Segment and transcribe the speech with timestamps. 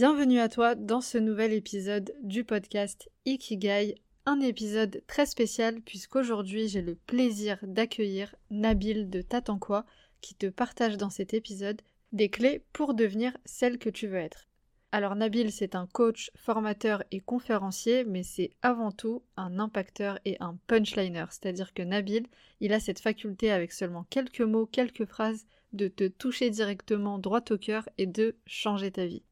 [0.00, 6.68] Bienvenue à toi dans ce nouvel épisode du podcast Ikigai, un épisode très spécial puisqu'aujourd'hui
[6.68, 9.84] j'ai le plaisir d'accueillir Nabil de Tatanquoi
[10.22, 14.48] qui te partage dans cet épisode des clés pour devenir celle que tu veux être.
[14.90, 20.38] Alors Nabil c'est un coach, formateur et conférencier mais c'est avant tout un impacteur et
[20.40, 22.24] un punchliner, c'est-à-dire que Nabil
[22.60, 25.44] il a cette faculté avec seulement quelques mots, quelques phrases
[25.74, 29.24] de te toucher directement droit au cœur et de changer ta vie.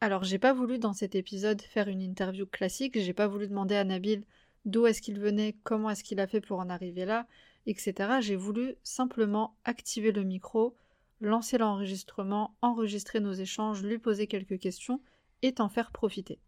[0.00, 3.74] Alors j'ai pas voulu dans cet épisode faire une interview classique, j'ai pas voulu demander
[3.74, 4.22] à Nabil
[4.64, 7.26] d'où est-ce qu'il venait, comment est-ce qu'il a fait pour en arriver là,
[7.66, 8.20] etc.
[8.20, 10.76] J'ai voulu simplement activer le micro,
[11.20, 15.00] lancer l'enregistrement, enregistrer nos échanges, lui poser quelques questions
[15.42, 16.38] et t'en faire profiter.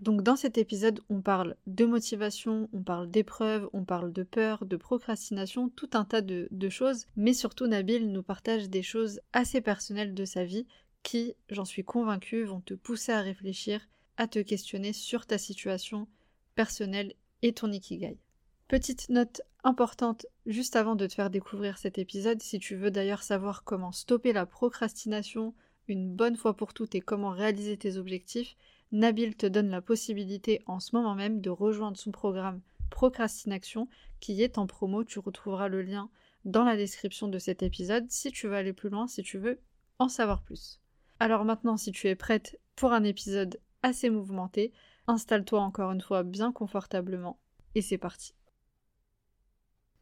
[0.00, 4.66] Donc dans cet épisode, on parle de motivation, on parle d'épreuves, on parle de peur,
[4.66, 9.20] de procrastination, tout un tas de, de, choses, mais surtout Nabil nous partage des choses
[9.32, 10.66] assez personnelles de sa vie
[11.04, 16.08] qui, j'en suis convaincue, vont te pousser à réfléchir, à te questionner sur ta situation
[16.56, 18.18] personnelle et ton ikigai.
[18.66, 23.22] Petite note importante juste avant de te faire découvrir cet épisode, si tu veux d'ailleurs
[23.22, 25.54] savoir comment stopper la procrastination
[25.86, 28.56] une bonne fois pour toutes et comment réaliser tes objectifs,
[28.92, 33.88] Nabil te donne la possibilité en ce moment même de rejoindre son programme Procrastination
[34.20, 35.04] qui est en promo.
[35.04, 36.10] Tu retrouveras le lien
[36.44, 39.58] dans la description de cet épisode si tu veux aller plus loin, si tu veux
[39.98, 40.80] en savoir plus.
[41.20, 44.72] Alors maintenant, si tu es prête pour un épisode assez mouvementé,
[45.06, 47.38] installe-toi encore une fois bien confortablement
[47.74, 48.34] et c'est parti.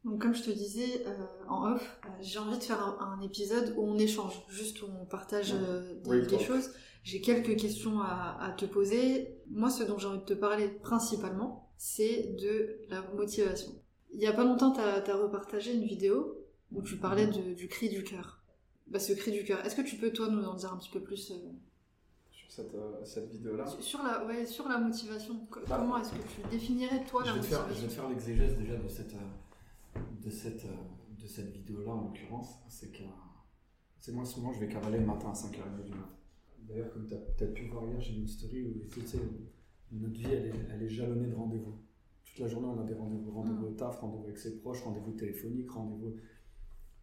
[0.04, 3.74] Donc comme je te disais euh, en off, euh, j'ai envie de faire un, épisode
[3.76, 6.70] où on échange, juste où on partage euh, des, choses.
[7.04, 9.36] J'ai quelques questions à, te poser.
[9.48, 13.72] Moi, ce dont j'ai envie de te parler principalement, c'est de la motivation.
[14.12, 16.36] Il y a pas longtemps, tu as, repartagé une vidéo
[16.72, 18.41] où tu parlais du cri du cœur
[18.92, 19.64] bah, ce cri du cœur.
[19.64, 21.34] Est-ce que tu peux, toi, nous en dire un petit peu plus euh,
[22.30, 25.48] Sur cette, euh, cette vidéo-là sur la, ouais, sur la motivation.
[25.66, 28.76] Bah, Comment est-ce que tu définirais, toi, la motivation Je vais te faire l'exégèse déjà
[28.76, 30.66] de cette, euh, de cette,
[31.18, 32.58] de cette vidéo-là, en l'occurrence.
[32.68, 33.02] C'est que
[33.98, 36.10] c'est moi, souvent, je vais cavaler le matin à 5h30 du matin.
[36.58, 39.18] D'ailleurs, comme tu as peut-être pu voir hier, j'ai une story où tu sais,
[39.90, 41.78] notre vie, elle est, elle est jalonnée de rendez-vous.
[42.26, 43.30] Toute la journée, on a des rendez-vous.
[43.32, 46.16] Rendez-vous au taf, rendez-vous avec ses proches, rendez-vous téléphoniques, rendez-vous.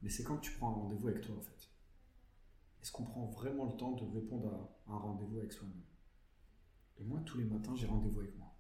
[0.01, 1.68] Mais c'est quand tu prends un rendez-vous avec toi, en fait?
[2.81, 5.83] Est-ce qu'on prend vraiment le temps de répondre à un rendez-vous avec soi-même?
[6.97, 8.55] Et moi, tous les matins, j'ai rendez-vous avec moi.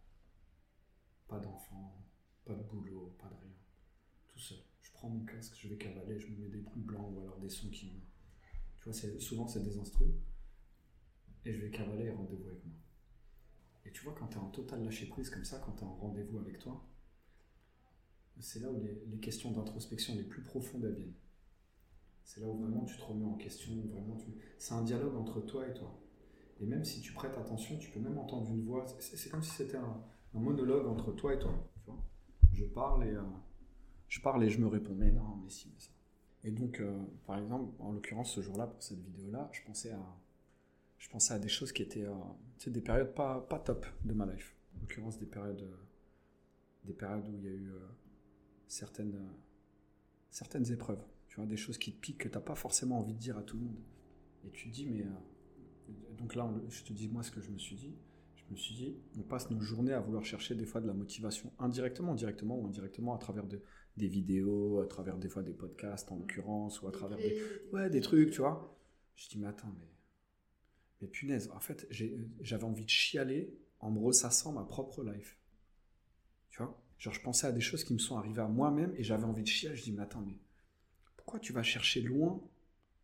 [1.27, 2.05] Pas d'enfant,
[2.45, 3.55] pas de boulot, pas de rien.
[4.27, 4.59] Tout seul.
[4.81, 7.39] Je prends mon casque, je vais cavaler, je me mets des bruits blancs ou alors
[7.39, 7.99] des sons qui me.
[8.79, 10.19] Tu vois, souvent c'est des instruments.
[11.45, 12.75] Et je vais cavaler et rendez-vous avec moi.
[13.85, 15.87] Et tu vois, quand tu es en total lâcher prise comme ça, quand tu es
[15.87, 16.85] en rendez-vous avec toi,
[18.39, 21.13] c'est là où les, les questions d'introspection les plus profondes viennent.
[22.29, 24.27] C'est là où vraiment tu te remets en question, vraiment tu...
[24.59, 25.99] c'est un dialogue entre toi et toi.
[26.59, 28.85] Et même si tu prêtes attention, tu peux même entendre une voix.
[28.99, 29.99] C'est comme si c'était un,
[30.33, 31.51] monologue entre toi et toi.
[32.53, 33.23] je parle et euh,
[34.09, 34.93] je parle et je me réponds.
[34.93, 35.89] Mais non, mais si, mais ça.
[36.43, 40.19] Et donc, euh, par exemple, en l'occurrence, ce jour-là, pour cette vidéo-là, je pensais à,
[40.99, 42.13] je pensais à des choses qui étaient, euh,
[42.67, 44.55] des périodes pas, pas top de ma life.
[44.77, 45.67] En l'occurrence, des périodes,
[46.83, 47.71] des périodes où il y a eu
[48.67, 49.19] certaines,
[50.29, 53.13] certaines épreuves tu vois, des choses qui te piquent que tu n'as pas forcément envie
[53.13, 53.79] de dire à tout le monde.
[54.45, 55.01] Et tu te dis, mais.
[55.01, 57.95] Euh, donc là, je te dis, moi, ce que je me suis dit.
[58.35, 60.93] Je me suis dit, on passe nos journées à vouloir chercher des fois de la
[60.93, 63.61] motivation indirectement, directement ou indirectement à travers de,
[63.95, 67.39] des vidéos, à travers des fois des podcasts en l'occurrence, ou à travers des,
[67.73, 68.75] ouais, des trucs, tu vois.
[69.15, 69.87] Je dis, mais attends, mais.
[71.01, 71.87] Mais punaise, en fait,
[72.41, 75.37] j'avais envie de chialer en me ressassant ma propre life.
[76.49, 79.03] Tu vois Genre, je pensais à des choses qui me sont arrivées à moi-même et
[79.03, 79.77] j'avais envie de chialer.
[79.77, 80.37] Je dis, mais attends, mais
[81.37, 82.41] tu vas chercher loin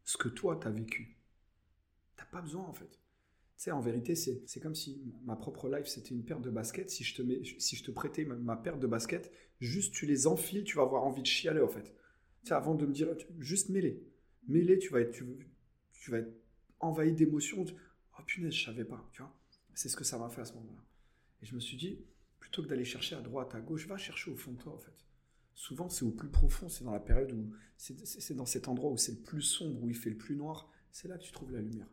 [0.03, 1.17] ce que toi, tu as vécu?
[2.15, 2.89] T'as pas besoin, en fait.
[3.57, 6.89] Tu sais, en vérité, c'est comme si ma propre life, c'était une paire de baskets.
[6.89, 10.27] Si je te, mets, si je te prêtais ma, paire de baskets, juste tu les
[10.27, 11.93] enfiles, tu vas avoir envie de chialer, en fait.
[12.43, 14.01] Tu sais, avant de me dire, juste mets-les.
[14.47, 16.33] Mets-les, tu vas être, tu, vas être
[16.79, 17.65] envahi d'émotions.
[18.17, 19.35] Oh punaise, je savais pas, tu vois.
[19.73, 20.83] C'est ce que ça m'a fait à ce moment-là.
[21.41, 21.99] Et je me suis dit,
[22.39, 24.77] plutôt que d'aller chercher à droite, à gauche, va chercher au fond de toi, en
[24.77, 25.04] fait
[25.55, 28.97] souvent c'est au plus profond, c'est dans la période où c'est dans cet endroit où
[28.97, 31.51] c'est le plus sombre, où il fait le plus noir, c'est là que tu trouves
[31.51, 31.87] la lumière.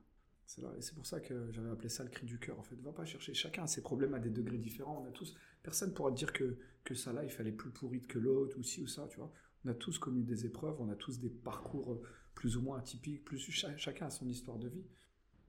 [0.47, 2.59] C'est c'est pour ça que j'avais appelé ça le cri du cœur.
[2.59, 3.33] En fait, va pas chercher.
[3.33, 5.03] Chacun a ses problèmes à des degrés différents.
[5.03, 5.35] On a tous.
[5.63, 8.63] Personne pourra te dire que, que ça là, il fallait plus pourri que l'autre ou
[8.63, 9.33] ci ou ça, tu vois.
[9.65, 12.03] On a tous connu des épreuves, on a tous des parcours euh,
[12.35, 14.85] plus ou moins atypiques, plus chacun a son histoire de vie.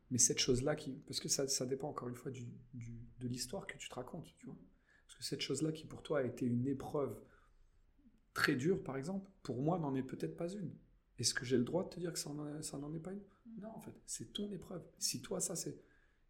[0.09, 3.65] Mais cette chose-là, qui, parce que ça, ça, dépend encore une fois du, de l'histoire
[3.65, 4.57] que tu te racontes, tu vois.
[5.07, 7.19] Parce que cette chose-là qui pour toi a été une épreuve
[8.33, 10.73] très dure, par exemple, pour moi n'en est peut-être pas une.
[11.19, 13.23] Est-ce que j'ai le droit de te dire que ça n'en est pas une?
[13.59, 14.83] Non, en fait, c'est ton épreuve.
[14.97, 15.79] Si toi, ça c'est...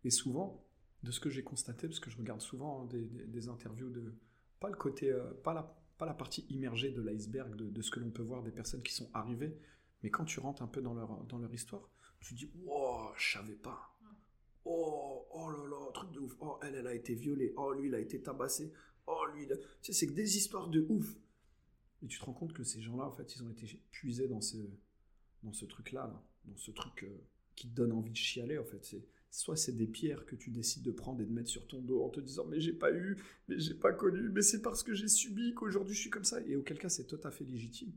[0.04, 0.66] Et souvent,
[1.04, 4.14] de ce que j'ai constaté, parce que je regarde souvent des, des, interviews de...
[4.60, 5.12] Pas le côté...
[5.12, 8.44] Euh, pas la pas la partie immergée de l'iceberg, de, ce que l'on peut voir
[8.44, 9.58] des personnes qui sont arrivées,
[10.02, 11.90] mais quand tu rentres un peu dans leur, dans leur histoire,
[12.20, 13.96] tu dis Wow, je savais pas.
[14.66, 16.36] Oh, oh là là, truc de ouf.
[16.40, 17.54] Oh, elle, elle a été violée.
[17.58, 18.74] Oh, lui, il a été tabassé.
[19.08, 21.16] Oh, lui, tu sais, c'est que des histoires de ouf.
[22.04, 24.42] Et tu te rends compte que ces gens-là, en fait, ils ont été puisés dans
[24.42, 24.58] ce,
[25.42, 26.12] dans ce truc-là,
[26.46, 27.18] dans ce truc euh,
[27.56, 28.96] qui te donne envie de chialer, en fait.
[29.32, 32.04] Soit c'est des pierres que tu décides de prendre et de mettre sur ton dos
[32.04, 33.18] en te disant mais j'ai pas eu,
[33.48, 36.40] mais j'ai pas connu, mais c'est parce que j'ai subi qu'aujourd'hui je suis comme ça.
[36.42, 37.92] Et auquel cas c'est tout à fait légitime.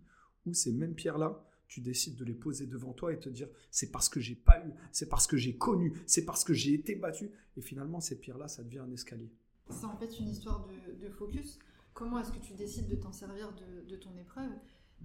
[0.47, 3.91] Ou ces mêmes pierres-là, tu décides de les poser devant toi et te dire c'est
[3.91, 6.95] parce que j'ai pas eu, c'est parce que j'ai connu, c'est parce que j'ai été
[6.95, 7.31] battu.
[7.59, 9.31] Et finalement ces pierres-là, ça devient un escalier.
[9.69, 10.67] C'est en fait une histoire
[11.01, 11.59] de, focus.
[11.97, 14.51] Comment est-ce que tu décides de t'en servir de, de ton épreuve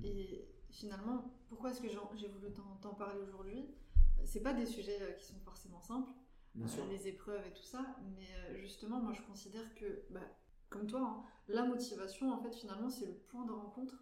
[0.03, 2.51] Et finalement, pourquoi est-ce que j'ai voulu
[2.81, 3.65] t'en parler aujourd'hui?
[4.25, 6.11] C'est pas des sujets euh, qui sont forcément simples,
[6.57, 10.19] euh, les épreuves et tout ça, mais euh, justement, moi je considère que, bah,
[10.69, 13.95] comme toi, hein, la motivation, en fait, finalement, c'est le point de rencontre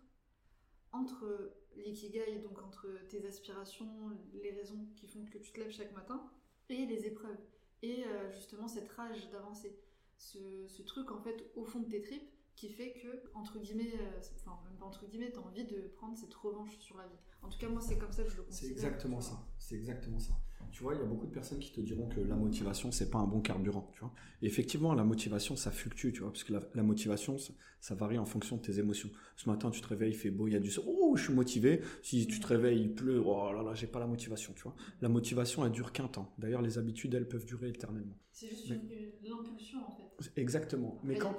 [0.91, 5.93] entre l'ikigai, donc entre tes aspirations, les raisons qui font que tu te lèves chaque
[5.93, 6.27] matin,
[6.69, 7.37] et les épreuves.
[7.83, 9.79] Et justement, cette rage d'avancer.
[10.17, 13.93] Ce, ce, truc, en fait, au fond de tes tripes, qui fait que, entre guillemets,
[13.93, 17.15] euh, enfin, même pas entre guillemets, t'as envie de prendre cette revanche sur la vie.
[17.41, 18.67] En tout cas, moi, c'est comme ça que je le considère.
[18.67, 19.47] C'est exactement ça.
[19.57, 20.33] C'est exactement ça.
[20.73, 23.09] Tu vois, il y a beaucoup de personnes qui te diront que la motivation, c'est
[23.09, 24.13] pas un bon carburant, tu vois.
[24.41, 27.37] Et effectivement, la motivation, ça fluctue, tu vois, parce que la, motivation,
[27.79, 29.09] ça, varie en fonction de tes émotions.
[29.37, 31.23] Ce matin, tu te réveilles, il fait beau, il y a du soleil, oh, je
[31.23, 31.81] suis motivé.
[32.03, 34.75] Si tu te réveilles, il pleut, oh là là, j'ai pas la motivation, tu vois.
[35.01, 36.35] La motivation, elle dure qu'un temps.
[36.37, 38.17] D'ailleurs, les habitudes, elles peuvent durer éternellement.
[38.33, 40.31] C'est juste l'impulsion, en fait.
[40.35, 40.99] Exactement.
[41.03, 41.37] Mais quand.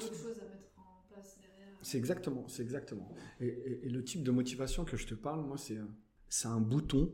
[1.82, 3.08] C'est exactement, c'est exactement.
[3.40, 5.78] Et, le type de motivation que je te parle, moi, c'est
[6.28, 7.12] c'est un bouton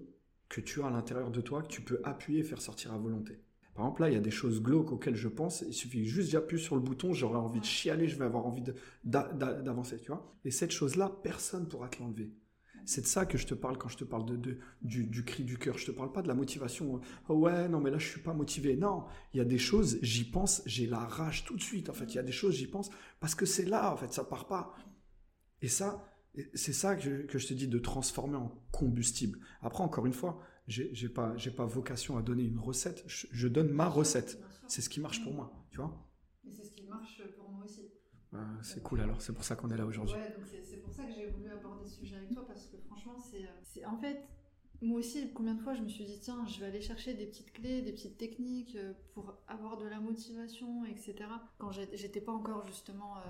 [0.49, 2.99] que tu as à l'intérieur de toi que tu peux appuyer et faire sortir à
[2.99, 3.41] volonté.
[3.75, 5.63] Par exemple, là, il y a des choses glauques auxquelles je pense.
[5.63, 8.63] Il suffit juste j'appuie sur le bouton, j'aurai envie de chialer, je vais avoir envie
[9.05, 10.35] d'avancer, tu vois.
[10.45, 12.31] Et cette chose-là, personne pourra te l'enlever.
[12.87, 15.59] C'est de ça que je te parle quand je te parle de, du, cri du
[15.59, 15.77] cœur.
[15.77, 17.01] Je te parle pas de la motivation.
[17.29, 18.77] Oh ouais, non, mais là, je suis pas motivé.
[18.77, 19.05] Non,
[19.35, 21.91] il y a des choses, j'y pense, j'ai la rage tout de suite.
[21.91, 24.13] En fait, il y a des choses, j'y pense parce que c'est là, en fait,
[24.13, 24.73] ça part pas.
[25.63, 26.09] Et ça,
[26.55, 29.41] c'est ça que je, te dis de transformer en combustible.
[29.63, 33.03] Après, encore une fois, j'ai pas, pas vocation à donner une recette.
[33.09, 34.41] Je, donne ma recette.
[34.69, 36.09] C'est ce qui marche pour moi, tu vois.
[36.49, 37.46] C'est ce qui marche pour
[38.63, 40.17] c'est cool alors, c'est pour ça qu'on est là aujourd'hui.
[40.63, 43.47] C'est pour ça que j'ai voulu aborder ce sujet avec toi parce que franchement, euh,
[43.63, 44.29] c'est en fait,
[44.83, 47.27] moi aussi, combien de fois je me suis dit, tiens, je vais aller chercher des
[47.27, 51.15] petites clés, des petites techniques euh, pour avoir de la motivation, etc.
[51.59, 53.21] Quand j'étais pas encore justement euh,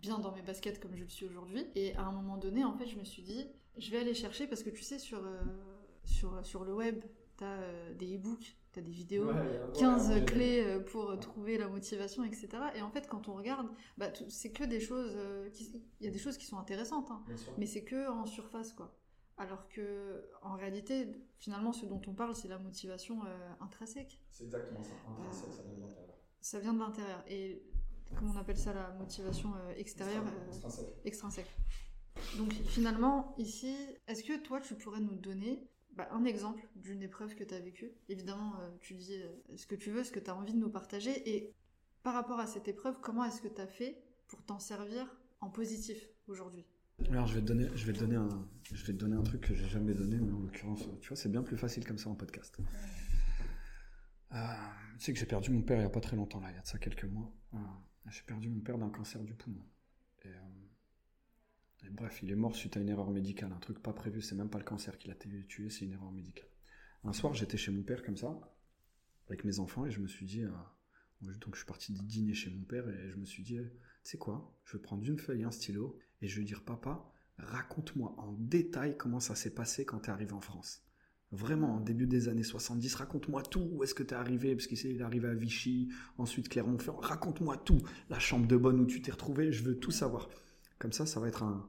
[0.00, 1.66] bien dans mes baskets comme je le suis aujourd'hui.
[1.74, 3.46] Et à un moment donné, en fait, je me suis dit,
[3.78, 5.20] je vais aller chercher parce que tu sais, sur,
[6.04, 7.02] sur, sur le web,
[7.36, 9.30] tu as des e-books des vidéos,
[9.78, 12.48] 15 clés euh, pour trouver la motivation, etc.
[12.74, 15.48] Et en fait, quand on regarde, bah, c'est que des choses, euh,
[16.00, 17.22] il y a des choses qui sont intéressantes, hein.
[17.58, 18.94] mais c'est que en surface, quoi.
[19.38, 21.08] Alors que, en réalité,
[21.38, 24.18] finalement, ce dont on parle, c'est la motivation euh, intrinsèque.
[24.30, 24.92] C'est exactement ça.
[25.10, 26.14] Intrinsèque, ça vient de l'intérieur.
[26.40, 27.24] Ça vient de l'intérieur.
[27.28, 27.62] Et
[28.16, 30.86] comment on appelle ça, la motivation extérieure extrinsèque.
[31.04, 31.56] extrinsèque.
[32.38, 37.34] Donc finalement, ici, est-ce que toi, tu pourrais nous donner bah, un exemple d'une épreuve
[37.34, 37.90] que tu as vécue.
[38.08, 40.58] Évidemment, euh, tu dis euh, ce que tu veux, ce que tu as envie de
[40.58, 41.34] nous partager.
[41.34, 41.54] Et
[42.02, 45.06] par rapport à cette épreuve, comment est-ce que tu as fait pour t'en servir
[45.40, 46.66] en positif aujourd'hui?
[47.10, 49.22] Alors je vais te donner, je vais te donner un, je vais te donner un
[49.22, 51.98] truc que j'ai jamais donné, mais en l'occurrence, tu vois, c'est bien plus facile comme
[51.98, 52.58] ça en podcast.
[54.32, 54.36] Euh,
[54.98, 56.54] tu sais que j'ai perdu mon père il y a pas très longtemps là, il
[56.56, 57.32] y a de ça quelques mois.
[58.10, 59.62] j'ai perdu mon père d'un cancer du poumon.
[60.24, 60.30] Et,
[61.90, 64.50] bref, il est mort suite à une erreur médicale, un truc pas prévu, c'est même
[64.50, 66.48] pas le cancer qui l'a tué, c'est une erreur médicale.
[67.04, 68.38] Un soir, j'étais chez mon père comme ça,
[69.28, 70.50] avec mes enfants, et je me suis dit, euh,
[71.20, 73.70] donc je suis parti dîner chez mon père, et je me suis dit, tu
[74.02, 77.12] sais quoi, je vais prendre une feuille et un stylo, et je vais dire, papa,
[77.38, 80.82] raconte-moi en détail comment ça s'est passé quand tu es arrivé en France.
[81.32, 83.68] Vraiment, en début des années 70, raconte-moi tout.
[83.72, 85.88] Où est-ce que tu es arrivé Parce qu'il est arrivé à Vichy,
[86.18, 87.00] ensuite Clermont-Ferrand.
[87.00, 87.82] Raconte-moi tout.
[88.08, 90.28] La chambre de bonne où tu t'es retrouvé, je veux tout savoir.
[90.78, 91.68] Comme ça, ça va être un,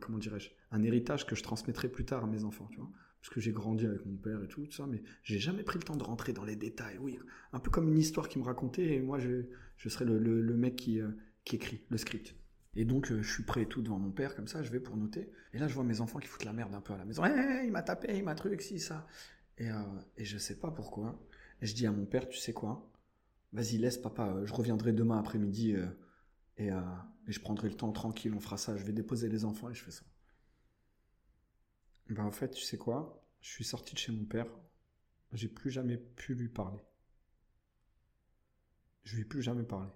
[0.00, 2.90] comment dirais-je, un héritage que je transmettrai plus tard à mes enfants, tu vois.
[3.20, 5.84] parce que j'ai grandi avec mon père et tout, ça, mais j'ai jamais pris le
[5.84, 6.98] temps de rentrer dans les détails.
[6.98, 7.18] Oui,
[7.52, 10.56] un peu comme une histoire qui me racontait, et moi, je, je serais le, le,
[10.56, 11.10] mec qui, euh,
[11.44, 12.34] qui écrit le script.
[12.74, 14.80] Et donc, euh, je suis prêt et tout devant mon père, comme ça, je vais
[14.80, 15.30] pour noter.
[15.52, 17.24] Et là, je vois mes enfants qui foutent la merde un peu à la maison.
[17.24, 19.06] Eh, il m'a tapé, il m'a truc, si, ça.
[19.58, 19.82] Et, euh,
[20.16, 21.18] et je sais pas pourquoi.
[21.62, 22.92] Et je dis à mon père, tu sais quoi?
[23.52, 25.74] Vas-y, laisse papa, je reviendrai demain après-midi
[26.58, 26.70] et,
[27.26, 28.76] et, je prendrai le temps tranquille, on fera ça.
[28.76, 30.04] Je vais déposer les enfants et je fais ça.
[32.08, 33.24] Ben, en fait, tu sais quoi?
[33.40, 34.46] Je suis sorti de chez mon père.
[35.32, 36.80] J'ai plus jamais pu lui parler.
[39.04, 39.90] Je lui ai plus jamais parlé.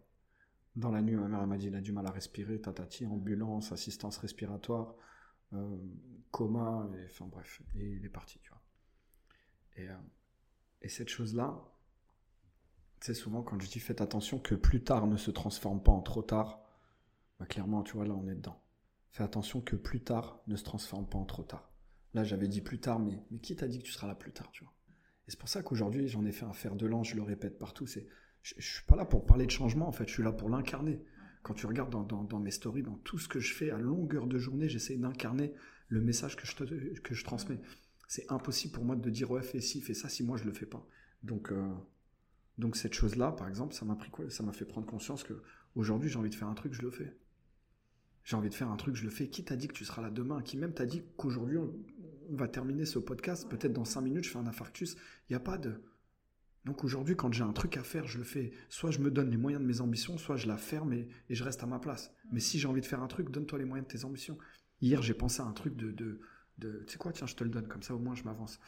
[0.76, 3.72] Dans la nuit, ma mère m'a dit il a du mal à respirer, tatati, ambulance,
[3.72, 4.94] assistance respiratoire,
[5.52, 5.78] euh,
[6.30, 8.62] coma, enfin bref, et il est parti, tu vois.
[9.76, 9.96] Et, euh,
[10.82, 11.60] et cette chose-là,
[13.00, 16.02] c'est souvent quand je dis faites attention que plus tard ne se transforme pas en
[16.02, 16.62] trop tard,
[17.40, 18.62] bah, clairement, tu vois, là on est dedans.
[19.10, 21.72] Fais attention que plus tard ne se transforme pas en trop tard.
[22.14, 24.50] Là, j'avais dit plus tard, mais, qui t'a dit que tu seras là plus tard,
[24.52, 24.72] tu vois?
[25.26, 27.58] Et c'est pour ça qu'aujourd'hui, j'en ai fait un fer de lance, je le répète
[27.58, 27.86] partout.
[27.86, 28.06] C'est,
[28.42, 30.48] je, ne suis pas là pour parler de changement, en fait, je suis là pour
[30.48, 31.02] l'incarner.
[31.42, 34.38] Quand tu regardes dans, mes stories, dans tout ce que je fais à longueur de
[34.38, 35.54] journée, j'essaie d'incarner
[35.88, 37.60] le message que je, je transmets.
[38.06, 40.52] C'est impossible pour moi de dire ouais, fais ci, fais ça, si moi je le
[40.52, 40.86] fais pas.
[41.22, 41.72] Donc, euh,
[42.58, 45.42] donc cette chose-là, par exemple, Ça m'a fait prendre conscience que
[45.74, 47.16] aujourd'hui j'ai envie de faire un truc, je le fais.
[48.24, 49.28] J'ai envie de faire un truc, je le fais.
[49.28, 50.42] Qui t'a dit que tu seras là demain?
[50.42, 51.72] Qui même t'a dit qu'aujourd'hui on
[52.30, 54.94] va terminer ce podcast, peut-être dans 5 minutes, je fais un infarctus.
[55.28, 55.82] Il n'y a pas de...
[56.64, 58.52] Donc aujourd'hui, quand j'ai un truc à faire, je le fais.
[58.68, 61.42] Soit je me donne les moyens de mes ambitions, soit je la ferme et, je
[61.42, 62.12] reste à ma place.
[62.32, 64.38] Mais si j'ai envie de faire un truc, donne-toi les moyens de tes ambitions.
[64.80, 65.90] Hier, j'ai pensé à un truc de...
[65.90, 66.20] de,
[66.58, 68.60] de tu sais quoi, tiens, je te le donne, comme ça au moins je m'avance.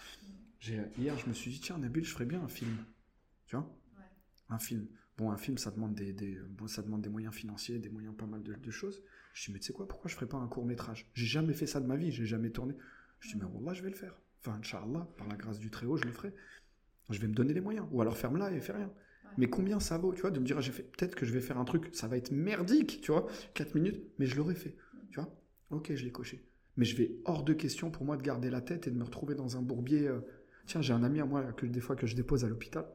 [0.62, 2.76] Hier, je me suis dit, tiens, Nabil, je ferais bien un film.
[3.46, 3.68] Tu vois?
[4.48, 4.86] Un film.
[5.18, 8.26] Bon, un film, ça demande des, bon, ça demande des moyens financiers, des moyens pas
[8.26, 9.02] mal de, choses.
[9.32, 11.10] Je me suis dit, mais tu sais quoi, pourquoi je ferais pas un court métrage?
[11.14, 12.74] J'ai jamais fait ça de ma vie, j'ai jamais tourné.
[13.20, 14.20] Je dis, mais Wallah, je vais le faire.
[14.40, 16.34] Enfin, Inch'Allah, par la grâce du Très-Haut, je le ferai.
[17.10, 17.86] Je vais me donner les moyens.
[17.92, 18.92] Ou alors ferme-la et fais rien.
[19.38, 21.32] Mais combien ça vaut, tu vois, de me dire, ah, j'ai fait, peut-être que je
[21.32, 24.54] vais faire un truc, ça va être merdique, tu vois, 4 minutes, mais je l'aurais
[24.54, 24.76] fait,
[25.10, 25.34] tu vois.
[25.70, 26.46] Ok, je l'ai coché.
[26.76, 29.04] Mais je vais hors de question pour moi de garder la tête et de me
[29.04, 30.08] retrouver dans un bourbier.
[30.08, 30.20] Euh,
[30.66, 32.86] tiens, j'ai un ami à moi que des fois que je dépose à l'hôpital,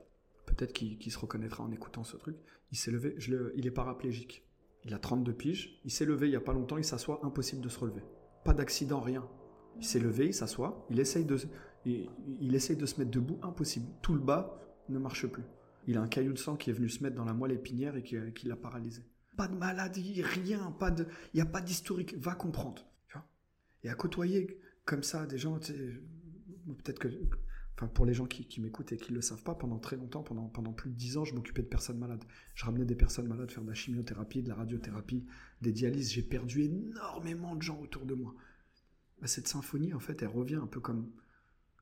[0.46, 2.38] peut-être qu'il se reconnaîtra en écoutant ce truc.
[2.72, 4.47] Il s'est levé, je le, il est paraplégique.
[4.88, 7.62] Il a 32 piges, il s'est levé il y a pas longtemps, il s'assoit, impossible
[7.62, 8.02] de se relever.
[8.46, 9.28] Pas d'accident, rien.
[9.78, 11.48] Il s'est levé, il s'assoit, il essaye de, se
[12.98, 13.86] mettre debout, impossible.
[14.02, 15.44] Tout le bas ne marche plus.
[15.88, 17.98] Il a un caillou de sang qui est venu se mettre dans la moelle épinière
[17.98, 19.04] et qui, qui l'a paralysé.
[19.36, 22.16] Pas de maladie, rien, pas de, il n'y a pas d'historique.
[22.18, 22.86] Va comprendre.
[23.84, 27.10] Et à côtoyer comme ça des gens, peut-être que,
[27.78, 30.24] enfin pour les gens qui, m'écoutent et qui ne le savent pas, pendant très longtemps,
[30.24, 32.24] pendant, pendant plus de dix ans, je m'occupais de personnes malades.
[32.56, 35.26] Je ramenais des personnes malades faire de la chimiothérapie, de la radiothérapie,
[35.62, 36.12] des dialyses.
[36.12, 38.34] J'ai perdu énormément de gens autour de moi.
[39.22, 41.12] Bah, cette symphonie, en fait, elle revient un peu comme,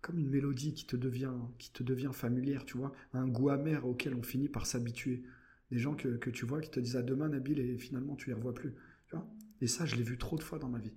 [0.01, 3.85] comme une mélodie qui te, devient, qui te devient familière, tu vois, un goût amer
[3.85, 5.23] auquel on finit par s'habituer.
[5.71, 8.29] Des gens que, que, tu vois qui te disent à demain, Nabil, et finalement, tu
[8.29, 8.73] les revois plus.
[9.07, 9.27] Tu vois?
[9.61, 10.93] Et ça, je l'ai vu trop de fois dans ma vie.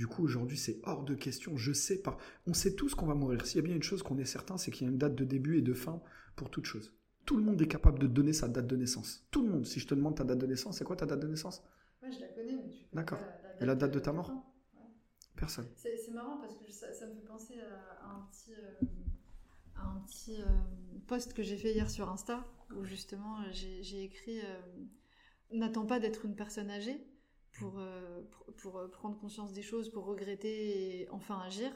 [0.00, 1.58] Du coup, aujourd'hui, c'est hors de question.
[1.58, 2.16] Je sais pas.
[2.46, 3.44] On sait tous qu'on va mourir.
[3.44, 5.14] S'il y a bien une chose qu'on est certain, c'est qu'il y a une date
[5.14, 6.00] de début et de fin
[6.36, 6.94] pour toute chose.
[7.26, 9.26] Tout le monde est capable de donner sa date de naissance.
[9.30, 9.66] Tout le monde.
[9.66, 11.62] Si je te demande ta date de naissance, c'est quoi ta date de naissance?
[12.00, 13.18] Moi, je la connais, mais tu D'accord.
[13.60, 14.32] Et la date de ta mort?
[15.36, 15.68] Personne.
[15.76, 18.86] C'est marrant parce que ça, me fait penser à, un petit, euh,
[19.76, 20.46] un petit euh,
[21.08, 24.60] post que j'ai fait hier sur Insta où justement j'ai écrit euh,
[25.52, 27.06] N'attends pas d'être une personne âgée
[27.52, 27.80] pour,
[28.56, 31.70] pour, prendre conscience des choses, pour regretter et enfin agir.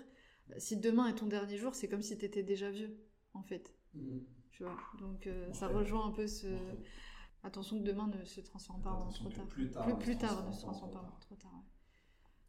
[0.58, 2.96] Si demain est ton dernier jour, c'est comme si tu étais déjà vieux,
[3.32, 3.74] en fait.
[3.94, 4.18] Mmh.
[4.50, 6.46] Tu vois Donc ça rejoint un peu ce.
[7.44, 9.46] Attention que demain ne se transforme pas en trop tard.
[9.48, 11.62] Plus tard, plus, tard ne se transforme pas en trop tard.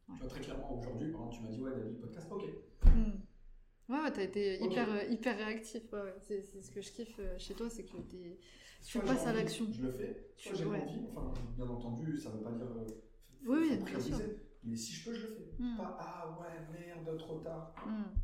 [0.07, 2.43] Tu vois, très clairement, aujourd'hui, par exemple, tu m'as dit, ouais, David, podcast, ok.
[2.85, 3.11] Hmm.
[3.89, 5.91] Ouais, ouais, t'as été hyper, euh, hyper réactif.
[5.91, 8.39] Ouais, C'est, ce que je kiffe euh, chez toi, c'est que t'es,
[8.85, 9.67] tu passes à l'action.
[9.69, 10.31] Je le fais.
[10.37, 12.67] Soit j'ai envie, enfin, bien entendu, ça veut pas dire.
[13.45, 14.17] Oui, oui, bien sûr.
[14.63, 15.63] Mais si je peux, je le fais.
[15.63, 15.77] Hmm.
[15.77, 17.73] Pas, ah ouais, merde, trop tard.
[17.85, 18.17] Hmm.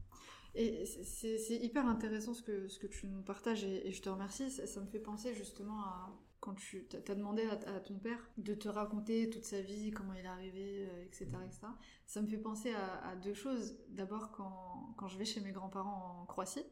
[0.54, 4.10] Et c'est, hyper intéressant ce que, ce que tu nous partages et, et je te
[4.10, 4.50] remercie.
[4.50, 6.10] Ça, ça, me fait penser justement à
[6.42, 10.26] quand tu as demandé à, ton père de te raconter toute sa vie, comment il
[10.26, 11.68] est arrivé, etc., euh, etc.,
[12.08, 13.78] ça me fait penser à, deux choses.
[13.90, 16.66] D'abord, quand, quand, je vais chez mes grands-parents en Croatie,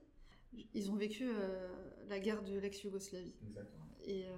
[0.74, 1.70] ils ont vécu euh,
[2.10, 3.36] la guerre de l'ex-Yougoslavie.
[4.06, 4.36] Et euh,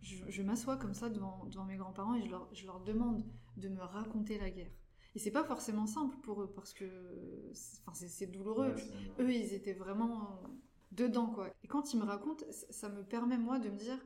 [0.00, 3.24] je, m'assois comme ça devant, devant mes grands-parents et je leur, je leur, demande
[3.58, 4.70] de me raconter la guerre.
[5.14, 6.84] Et c'est pas forcément simple pour eux parce que
[7.92, 8.74] c'est douloureux.
[9.18, 10.40] eux, ils étaient vraiment
[10.92, 11.52] dedans, quoi.
[11.64, 13.98] Et quand ils me racontent, ça me permet, moi, de me dire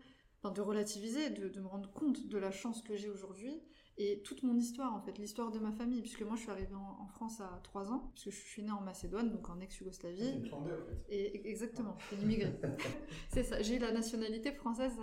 [0.51, 3.63] de relativiser, de, me rendre compte de la chance que j'ai aujourd'hui
[3.97, 6.75] Et toute mon histoire, en fait, l'histoire de ma famille, puisque moi je suis arrivée
[6.75, 10.41] en, France à 3 ans, puisque je suis née en Macédoine, donc en ex-Yougoslavie.
[10.45, 11.07] Une en fait.
[11.11, 12.59] Et, exactement, je suis immigrée.
[13.29, 14.95] c'est ça, j'ai eu la nationalité française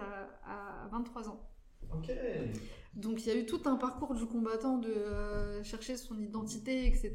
[0.46, 1.50] à, à 23 ans.
[1.94, 2.12] Ok.
[2.96, 6.88] Donc il y a eu tout un parcours du combattant de euh, chercher son identité,
[6.88, 7.14] etc.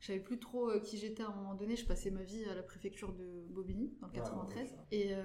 [0.00, 1.76] Je savais plus trop euh, qui j'étais à un moment donné.
[1.76, 4.74] Je passais ma vie à la préfecture de Bobigny, dans le 93.
[4.92, 5.22] Euh,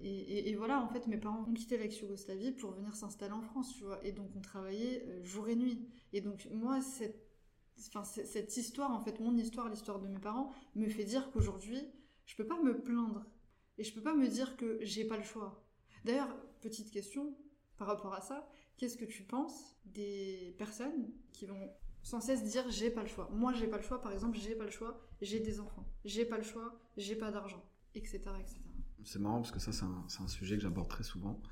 [0.00, 3.74] et, et, voilà, en fait, mes parents ont quitté l'ex-Yougoslavie pour venir s'installer en France,
[3.74, 4.04] tu vois.
[4.04, 5.86] Et donc on travaillait jour et nuit.
[6.12, 7.28] Et donc moi, cette,
[7.88, 11.80] enfin, cette histoire, en fait, mon histoire, l'histoire de mes parents, me fait dire qu'aujourd'hui,
[12.24, 13.24] je peux pas me plaindre.
[13.76, 15.64] Et je peux pas me dire que j'ai pas le choix.
[16.04, 17.36] D'ailleurs, petite question,
[17.76, 21.70] par rapport à ça, qu'est-ce que tu penses des personnes qui vont
[22.02, 24.54] sans cesse dire j'ai pas le choix Moi j'ai pas le choix, par exemple, j'ai
[24.54, 27.62] pas le choix, j'ai des enfants, j'ai pas le choix, j'ai pas d'argent,
[27.94, 28.20] etc.
[28.40, 28.60] etc.
[29.04, 31.42] C'est marrant parce que ça c'est un, un, sujet que j'aborde très souvent.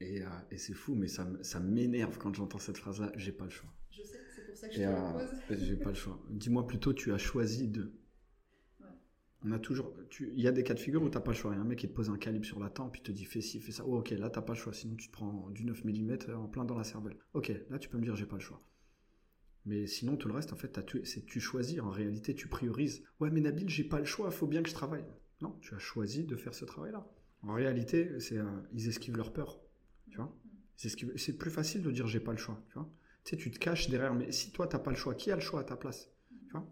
[0.00, 3.44] Et, euh, et c'est fou, mais ça, ça m'énerve quand j'entends cette phrase-là, j'ai pas
[3.44, 3.70] le choix.
[3.90, 5.58] Je sais, c'est pour ça que je te euh, pose.
[5.62, 6.18] j'ai pas le choix.
[6.30, 7.92] Dis-moi plutôt, tu as choisi de
[9.44, 11.52] on a toujours, il y a des cas de figure où t'as pas le choix.
[11.52, 13.10] Il y a un mec qui te pose un calibre sur la tempe, puis te
[13.10, 13.84] dit fais ci, fais ça.
[13.86, 14.72] Oh, ok, là t'as pas le choix.
[14.72, 17.16] Sinon tu te prends du 9 mm en plein dans la cervelle.
[17.32, 18.62] Ok, là tu peux me dire j'ai pas le choix.
[19.66, 20.80] Mais sinon tout le reste, en fait,
[21.26, 21.80] tu choisis.
[21.80, 23.02] En réalité, tu priorises.
[23.20, 24.30] Ouais, mais Nabil, j'ai pas le choix.
[24.30, 25.04] Faut bien que je travaille.
[25.42, 27.06] Non, tu as choisi de faire ce travail-là.
[27.42, 28.38] En réalité, c'est
[28.72, 29.60] ils esquivent leur peur.
[30.10, 30.34] Tu vois?
[30.76, 32.62] C'est plus facile de dire j'ai pas le choix.
[32.68, 32.90] Tu vois?
[33.24, 34.14] Tu tu te caches derrière.
[34.14, 36.10] Mais si toi t'as pas le choix, qui a le choix à ta place?
[36.46, 36.66] Tu vois?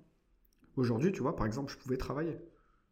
[0.76, 2.38] Aujourd'hui, tu vois, par exemple, je pouvais travailler.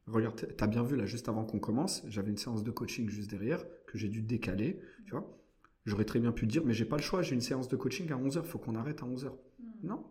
[0.07, 3.29] Regarde, t'as bien vu là, juste avant qu'on commence, j'avais une séance de coaching juste
[3.29, 5.37] derrière que j'ai dû décaler, tu vois.
[5.85, 8.11] J'aurais très bien pu dire, mais j'ai pas le choix, j'ai une séance de coaching
[8.13, 9.31] à 11h, faut qu'on arrête à 11h.
[9.31, 9.73] Hmm.
[9.83, 10.07] Non.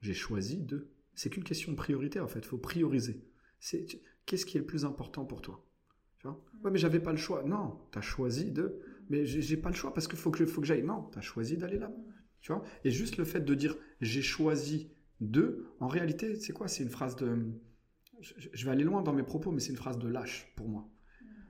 [0.00, 0.90] J'ai choisi de.
[1.14, 3.24] C'est qu'une question de priorité en fait, faut prioriser.
[3.60, 3.86] C'est
[4.26, 5.64] qu'est-ce qui est le plus important pour toi
[6.18, 6.64] Tu vois hmm.
[6.64, 7.44] Ouais, mais j'avais pas le choix.
[7.44, 8.80] Non, tu as choisi de.
[9.08, 10.84] Mais j'ai pas le choix parce qu'il faut que, faut que j'aille.
[10.84, 11.92] Non, tu as choisi d'aller là.
[12.40, 16.66] Tu vois Et juste le fait de dire j'ai choisi de, en réalité, c'est quoi?
[16.66, 17.38] C'est une phrase de
[18.22, 20.88] je vais aller loin dans mes propos, mais c'est une phrase de lâche pour moi.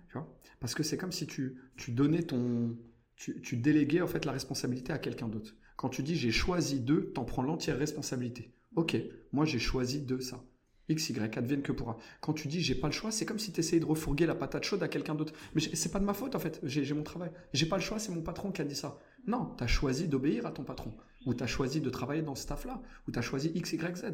[0.09, 0.33] Tu vois?
[0.61, 2.77] Parce que c'est comme si tu, tu donnais ton.
[3.17, 5.55] Tu, tu, déléguais en fait la responsabilité à quelqu'un d'autre.
[5.77, 8.55] Quand tu dis j'ai choisi de, t'en prends l'entière responsabilité.
[8.75, 8.97] Ok,
[9.33, 10.43] moi j'ai choisi de ça.
[10.89, 11.99] X, Y, advienne que pourra.
[12.21, 14.35] Quand tu dis j'ai pas le choix, c'est comme si tu essayais de refourguer la
[14.35, 15.33] patate chaude à quelqu'un d'autre.
[15.55, 17.31] Mais c'est pas de ma faute en fait, j'ai mon travail.
[17.53, 18.99] J'ai pas le choix, c'est mon patron qui a dit ça.
[19.27, 20.93] Non, tu as choisi d'obéir à ton patron.
[21.27, 22.83] Ou tu as choisi de travailler dans ce staff-là.
[23.07, 24.05] Ou tu as choisi X, Y, Z.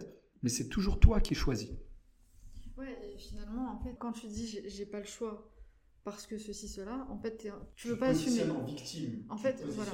[0.43, 1.71] Mais c'est toujours toi qui choisis.
[2.79, 5.51] Ouais, et finalement, en fait, quand tu dis j'ai pas le choix
[6.05, 8.43] parce que ceci, cela, en fait, tu veux pas assumer.
[8.51, 9.25] en victime.
[9.29, 9.93] En fait, voilà.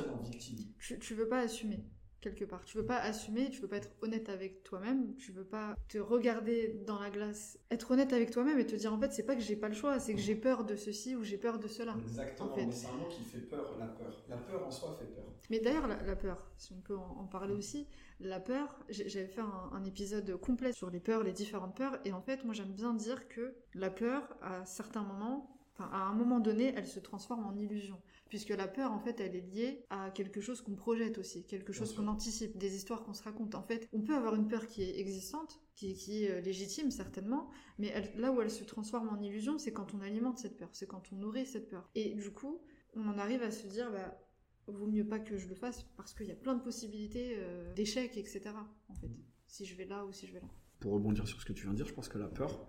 [0.78, 1.84] Tu, tu veux pas assumer
[2.24, 2.64] quelque part.
[2.64, 5.98] Tu veux pas assumer, tu veux pas être honnête avec toi-même, tu veux pas te
[5.98, 9.36] regarder dans la glace, être honnête avec toi-même et te dire en fait c'est pas
[9.36, 11.68] que j'ai pas le choix, c'est que j'ai peur de ceci ou j'ai peur de
[11.68, 11.94] cela.
[12.00, 14.24] Exactement, mais c'est un mot qui fait peur, la peur.
[14.28, 15.24] La peur en soi fait peur.
[15.50, 17.86] Mais d'ailleurs la, peur, si on peut en, parler aussi,
[18.20, 22.12] la peur, j'avais fait un, un, épisode complet sur les peurs, les différentes peurs et
[22.12, 26.14] en fait moi j'aime bien dire que la peur à certains moments Enfin, à un
[26.14, 28.00] moment donné, elle se transforme en illusion
[28.34, 31.72] puisque la peur, en fait, elle est liée à quelque chose qu'on projette aussi, quelque
[31.72, 33.54] chose qu'on anticipe, des histoires qu'on se raconte.
[33.54, 37.48] En fait, on peut avoir une peur qui est existante, qui, est euh, légitime certainement,
[37.78, 40.88] mais là où elle se transforme en illusion, c'est quand on alimente cette peur, c'est
[40.88, 41.88] quand on nourrit cette peur.
[41.94, 42.60] Et du coup,
[42.94, 44.18] on en arrive à se dire, bah,
[44.66, 47.72] vaut mieux pas que je le fasse parce qu'il y a plein de possibilités euh,
[47.74, 48.50] d'échecs, etc.
[48.88, 49.10] En fait,
[49.46, 50.48] si je vais là ou si je vais là.
[50.80, 52.68] Pour rebondir sur ce que tu viens de dire, je pense que la peur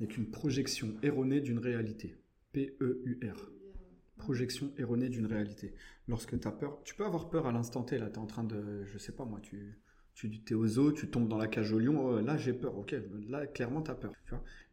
[0.00, 2.16] n'est qu'une projection erronée d'une réalité.
[2.58, 3.50] P-E-U-R
[4.16, 5.74] projection erronée d'une réalité.
[6.08, 8.26] Lorsque tu as peur, tu peux avoir peur à l'instant T, là, tu es en
[8.26, 9.78] train de, je sais pas moi, tu,
[10.12, 12.76] tu es au zoo, tu tombes dans la cage au lion, oh, là j'ai peur,
[12.76, 12.96] ok,
[13.28, 14.12] là clairement tu as peur.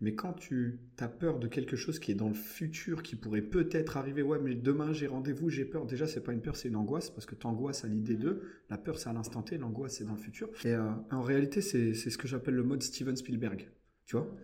[0.01, 3.43] Mais quand tu as peur de quelque chose qui est dans le futur, qui pourrait
[3.43, 6.69] peut-être arriver, ouais, mais demain j'ai rendez-vous, j'ai peur, déjà c'est pas une peur, c'est
[6.69, 9.59] une angoisse, parce que tu angoisses à l'idée de, la peur c'est à l'instant T,
[9.59, 10.49] l'angoisse c'est dans le futur.
[10.65, 13.69] Et euh, en réalité, c'est ce que j'appelle le mode Steven Spielberg,
[14.07, 14.35] tu vois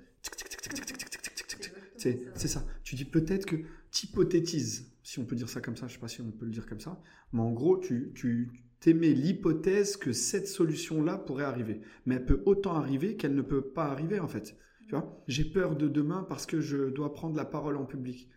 [2.02, 2.66] c'est ça.
[2.84, 3.56] Tu dis peut-être que
[3.92, 6.46] tu hypothétises si on peut dire ça comme ça, je sais pas si on peut
[6.46, 7.02] le dire comme ça,
[7.34, 8.52] mais en gros, tu, tu
[8.86, 11.82] l'hypothèse que cette solution-là pourrait arriver.
[12.06, 14.58] Mais elle peut autant arriver qu'elle ne peut pas arriver, en fait.
[14.88, 15.24] Tu vois?
[15.28, 18.30] J'ai peur de demain parce que je dois prendre la parole en public.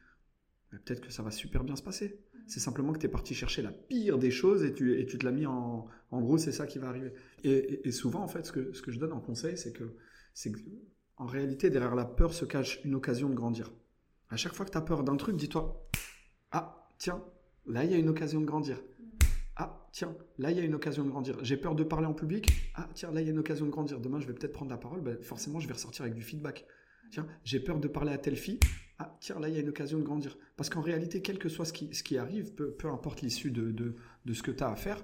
[0.71, 2.21] Peut-être que ça va super bien se passer.
[2.47, 5.33] C'est simplement que tu es parti chercher la pire des choses et tu, te l'as
[5.33, 5.87] mis en...
[6.11, 7.13] En gros, c'est ça qui va arriver.
[7.43, 9.97] Et, souvent, en fait, ce que, que je donne en conseil, c'est que,
[10.35, 10.53] c'est
[11.25, 13.73] en réalité, derrière la peur se cache une occasion de grandir.
[14.29, 15.89] À chaque fois que tu as peur d'un truc, dis-toi,
[16.53, 17.25] ah, tiens,
[17.67, 18.83] là, il y a une occasion de grandir.
[19.57, 21.43] Ah, tiens, là, il y a une occasion de grandir.
[21.43, 22.71] J'ai peur de parler en public.
[22.75, 24.01] Ah, tiens, là, il y a une occasion de grandir.
[24.01, 25.01] Demain, je vais peut-être prendre la parole.
[25.01, 26.67] Ben, forcément, je vais ressortir avec du feedback.
[27.11, 28.61] Tiens, j'ai peur de parler à telle fille.
[28.99, 30.37] Ah, tiens, là, il y a une occasion de grandir.
[30.59, 33.97] Parce qu'en réalité, quel que soit ce qui, arrive, peu, peu importe l'issue de, de,
[34.27, 35.03] de, ce que tu as à faire,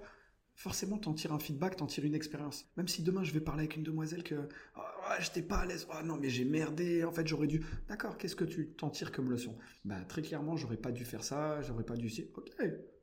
[0.60, 2.70] forcément t'en tires un feedback, t'en tires une expérience.
[2.76, 4.46] Même si demain je vais parler avec une demoiselle que
[4.76, 4.80] oh,
[5.18, 7.64] j'étais pas à l'aise, oh, non mais j'ai merdé, en fait j'aurais dû.
[7.88, 9.56] D'accord, qu'est-ce que tu t'en tires comme leçon?
[9.86, 12.10] Bah très clairement j'aurais pas dû faire ça, j'aurais pas dû.
[12.34, 12.50] Ok,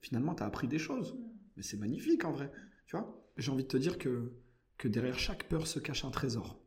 [0.02, 1.17] finalement t'as appris des choses,
[1.56, 2.52] mais c'est magnifique en vrai,
[2.86, 3.28] tu vois?
[3.38, 4.34] J'ai envie de te dire que
[4.78, 6.62] que derrière chaque peur se cache un trésor.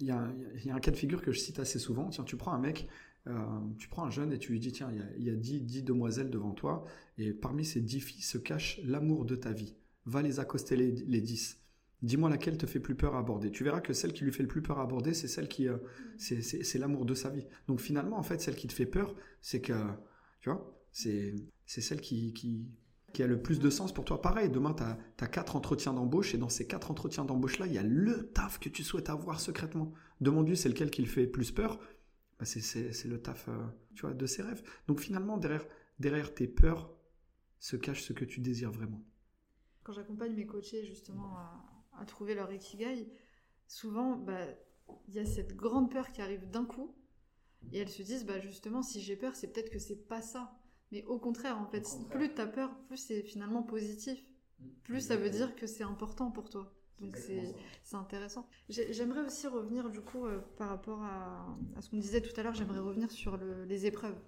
[0.00, 0.32] Il y, a,
[0.70, 2.08] un cas de figure que je cite assez souvent.
[2.08, 2.88] Tiens, tu prends un mec,
[3.26, 3.36] euh,
[3.78, 6.30] tu prends un jeune et tu lui dis tiens, il y a, dix, dix demoiselles
[6.30, 6.86] devant toi,
[7.18, 10.92] et parmi ces dix filles se cache l'amour de ta vie va les accoster les,
[10.92, 11.58] les 10.
[12.02, 13.50] Dis-moi laquelle te fait plus peur à aborder.
[13.50, 15.66] Tu verras que celle qui lui fait le plus peur à aborder, c'est celle qui,
[15.66, 15.78] euh,
[16.16, 17.44] c'est l'amour de sa vie.
[17.66, 19.72] Donc finalement, en fait, celle qui te fait peur, c'est que,
[20.40, 21.34] tu vois, c'est
[21.66, 22.68] celle qui, qui,
[23.12, 24.22] qui, a le plus de sens pour toi.
[24.22, 24.84] Pareil, demain, tu
[25.24, 28.60] as, quatre entretiens d'embauche et dans ces quatre entretiens d'embauche-là, il y a le taf
[28.60, 29.92] que tu souhaites avoir secrètement.
[30.20, 31.80] Demande-lui c'est lequel qui le fait plus peur?
[32.38, 34.62] Bah, c'est le taf, euh, tu vois, de ses rêves.
[34.86, 35.66] Donc finalement, derrière,
[35.98, 36.92] derrière tes peurs
[37.58, 39.02] se cache ce que tu désires vraiment
[39.88, 41.38] quand j'accompagne mes coachés justement
[41.98, 43.10] à, trouver leur ikigai,
[43.66, 44.46] souvent, bah,
[45.08, 46.94] il y a cette grande peur qui arrive d'un coup,
[47.72, 50.60] et elles se disent, bah, justement, si j'ai peur, c'est peut-être que c'est pas ça.
[50.92, 54.22] Mais au contraire, en fait, plus tu as peur, plus c'est finalement positif.
[54.84, 56.70] Plus ça veut dire que c'est important pour toi.
[57.00, 57.54] Donc c'est
[57.94, 58.46] intéressant.
[58.68, 62.54] J'aimerais aussi revenir du coup euh, par rapport à, ce qu'on disait tout à l'heure,
[62.54, 64.18] j'aimerais revenir sur les épreuves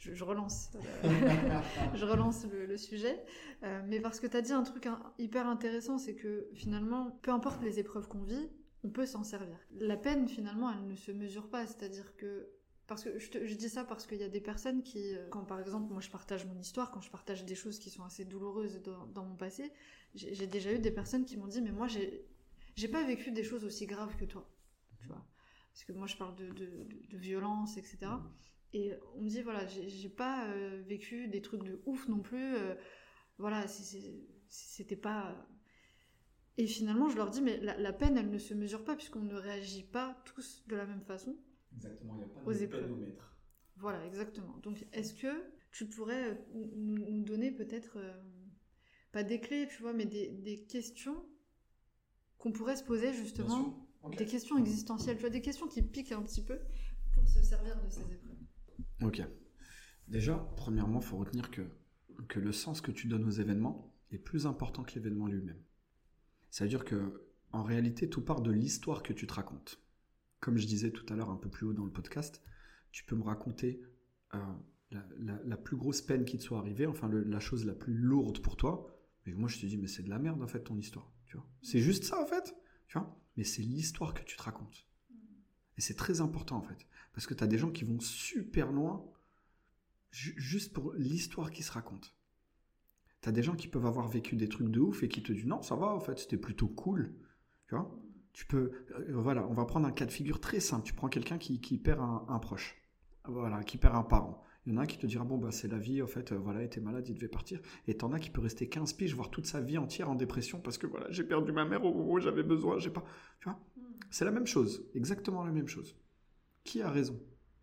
[0.00, 0.70] je, relance,
[1.94, 3.22] je relance le, sujet.
[3.62, 7.30] Euh, mais parce que tu as dit un truc hyper intéressant, c'est que finalement, peu
[7.30, 8.48] importe les épreuves qu'on vit,
[8.82, 9.58] on peut s'en servir.
[9.78, 11.66] La peine, finalement, elle ne se mesure pas.
[11.66, 12.48] C'est-à-dire que
[12.86, 15.60] parce que je, dis ça parce qu'il y a des personnes qui, euh, quand par
[15.60, 18.82] exemple moi je partage mon histoire, quand je partage des choses qui sont assez douloureuses
[18.82, 19.70] dans, mon passé,
[20.16, 22.26] j'ai déjà eu des personnes qui m'ont dit mais moi j'ai
[22.74, 24.50] j'ai pas vécu des choses aussi graves que toi,
[24.98, 25.24] tu vois,
[25.72, 28.10] parce que moi je parle de violence etc.
[28.72, 32.54] Et on me dit, voilà, j'ai pas euh, vécu des trucs de ouf non plus.
[32.54, 32.74] Euh,
[33.38, 33.66] voilà,
[34.48, 35.46] c'était pas.
[36.56, 39.34] Et finalement, je leur dis, mais la, peine, elle ne se mesure pas puisqu'on ne
[39.34, 41.36] réagit pas tous de la même façon.
[41.74, 43.36] Exactement, il n'y a pas de pénomètre.
[43.76, 44.58] Voilà, exactement.
[44.58, 46.34] Donc, est-ce que tu pourrais euh,
[46.76, 47.98] nous, donner peut-être,
[49.10, 51.24] pas des clés, tu vois, mais des, questions
[52.38, 56.22] qu'on pourrait se poser justement, des questions existentielles, tu vois, des questions qui piquent un
[56.22, 56.58] petit peu
[57.12, 58.39] pour se servir de ces épreuves.
[59.02, 59.22] Ok.
[60.08, 61.62] Déjà, premièrement, il faut retenir que,
[62.28, 65.62] que le sens que tu donnes aux événements est plus important que l'événement lui-même.
[66.50, 69.80] C'est-à-dire que, en réalité, tout part de l'histoire que tu te racontes.
[70.40, 72.42] Comme je disais tout à l'heure un peu plus haut dans le podcast,
[72.90, 73.82] tu peux me raconter
[74.34, 74.38] euh,
[74.90, 78.56] la, plus grosse peine qui te soit arrivée, enfin la chose la plus lourde pour
[78.56, 78.96] toi.
[79.26, 81.12] Et moi, je te dis, mais c'est de la merde en fait ton histoire.
[81.26, 82.54] Tu vois c'est juste ça en fait.
[82.88, 84.86] Tu vois mais c'est l'histoire que tu te racontes.
[85.78, 86.86] Et c'est très important en fait.
[87.12, 89.04] Parce que tu as des gens qui vont super loin
[90.10, 92.14] juste pour l'histoire qui se raconte.
[93.22, 95.32] Tu as des gens qui peuvent avoir vécu des trucs de ouf et qui te
[95.32, 97.14] disent non, ça va, en fait, c'était plutôt cool.
[97.68, 97.90] Tu vois?
[98.32, 98.72] Tu peux.
[98.92, 100.84] Euh, voilà, on va prendre un cas de figure très simple.
[100.84, 102.76] Tu prends quelqu'un qui, perd un, proche.
[103.24, 104.42] Voilà, qui perd un parent.
[104.66, 106.32] Il y en a un qui te dira bon bah c'est la vie en fait
[106.32, 108.92] euh, voilà il était malade il devait partir et t'en as qui peut rester 15
[108.92, 111.82] piges voire toute sa vie entière en dépression parce que voilà j'ai perdu ma mère
[111.82, 113.02] au moment où j'avais besoin j'ai pas
[113.40, 113.58] tu vois?
[113.78, 113.80] Hmm.
[114.10, 115.96] c'est la même chose exactement la même chose
[116.70, 117.20] qui a raison?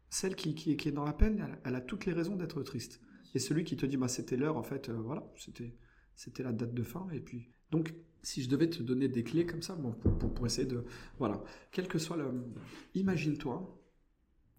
[0.10, 3.00] Celle qui, qui, est dans la peine, elle, a toutes les raisons d'être triste.
[3.36, 5.76] Et celui qui te dit, bah, c'était l'heure, en fait, euh, voilà, c'était,
[6.16, 7.08] c'était la date de fin.
[7.12, 10.46] Et puis, donc, si je devais te donner des clés comme ça, bon, pour, pour,
[10.46, 10.84] essayer de,
[11.20, 11.42] voilà,
[11.72, 12.26] quel que soit le,
[12.96, 13.82] imagine-toi,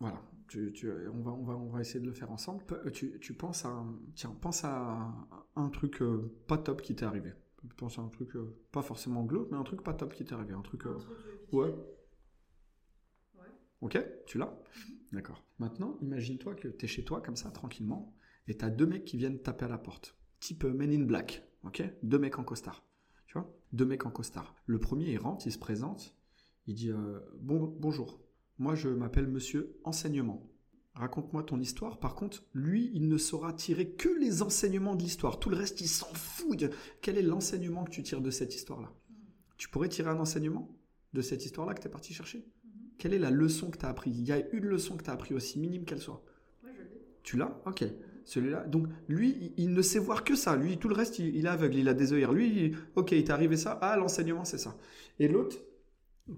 [0.01, 2.65] voilà, tu, tu, on, va, on, va, on va essayer de le faire ensemble.
[2.93, 3.85] Tu, tu penses à,
[4.15, 5.13] tiens, pense à
[5.57, 7.33] un truc euh, pas top qui t'est arrivé.
[7.77, 10.35] Pense à un truc euh, pas forcément glauque, mais un truc pas top qui t'est
[10.35, 10.85] arrivé, un truc,
[11.53, 11.75] ouais.
[13.81, 14.99] Ok Tu l'as mhm.
[15.13, 15.45] D'accord.
[15.59, 18.15] Maintenant, imagine-toi que tu es chez toi, comme ça, tranquillement,
[18.47, 20.17] et tu as deux mecs qui viennent taper à la porte.
[20.41, 21.45] Type euh, Men in Black.
[21.65, 21.83] Ok?
[22.03, 22.85] Deux mecs en costard.
[23.27, 23.53] Tu vois?
[23.73, 24.55] Deux mecs en costard.
[24.67, 26.15] Le premier, il rentre, il se présente.
[26.67, 28.21] Il dit euh, bon, Bonjour.
[28.59, 30.51] Moi, je m'appelle monsieur Enseignement.
[30.95, 32.01] Raconte-moi ton histoire.
[32.01, 35.39] Par contre, lui, il ne saura tirer que les enseignements de l'histoire.
[35.39, 36.65] Tout le reste, il s'en fout.
[37.01, 38.93] Quel est l'enseignement que tu tires de cette histoire-là?
[39.11, 39.17] Mhm.
[39.57, 40.77] Tu pourrais tirer un enseignement
[41.13, 42.45] de cette histoire-là que tu es parti chercher?
[42.99, 44.11] Quelle est la leçon que tu as appris?
[44.11, 46.23] Il y a une leçon que tu as appris, aussi minime qu'elle soit.
[46.63, 47.01] Moi, je l'ai.
[47.23, 47.61] Tu l'as?
[47.65, 47.85] Ok.
[48.25, 48.65] Celui-là.
[48.65, 50.55] Donc, lui, il, ne sait voir que ça.
[50.57, 52.33] Lui, tout le reste, il, est aveugle, il a des œillères.
[52.33, 53.79] Lui, ok, il t'est arrivé ça.
[53.81, 54.77] Ah, l'enseignement, c'est ça.
[55.19, 55.57] Et l'autre,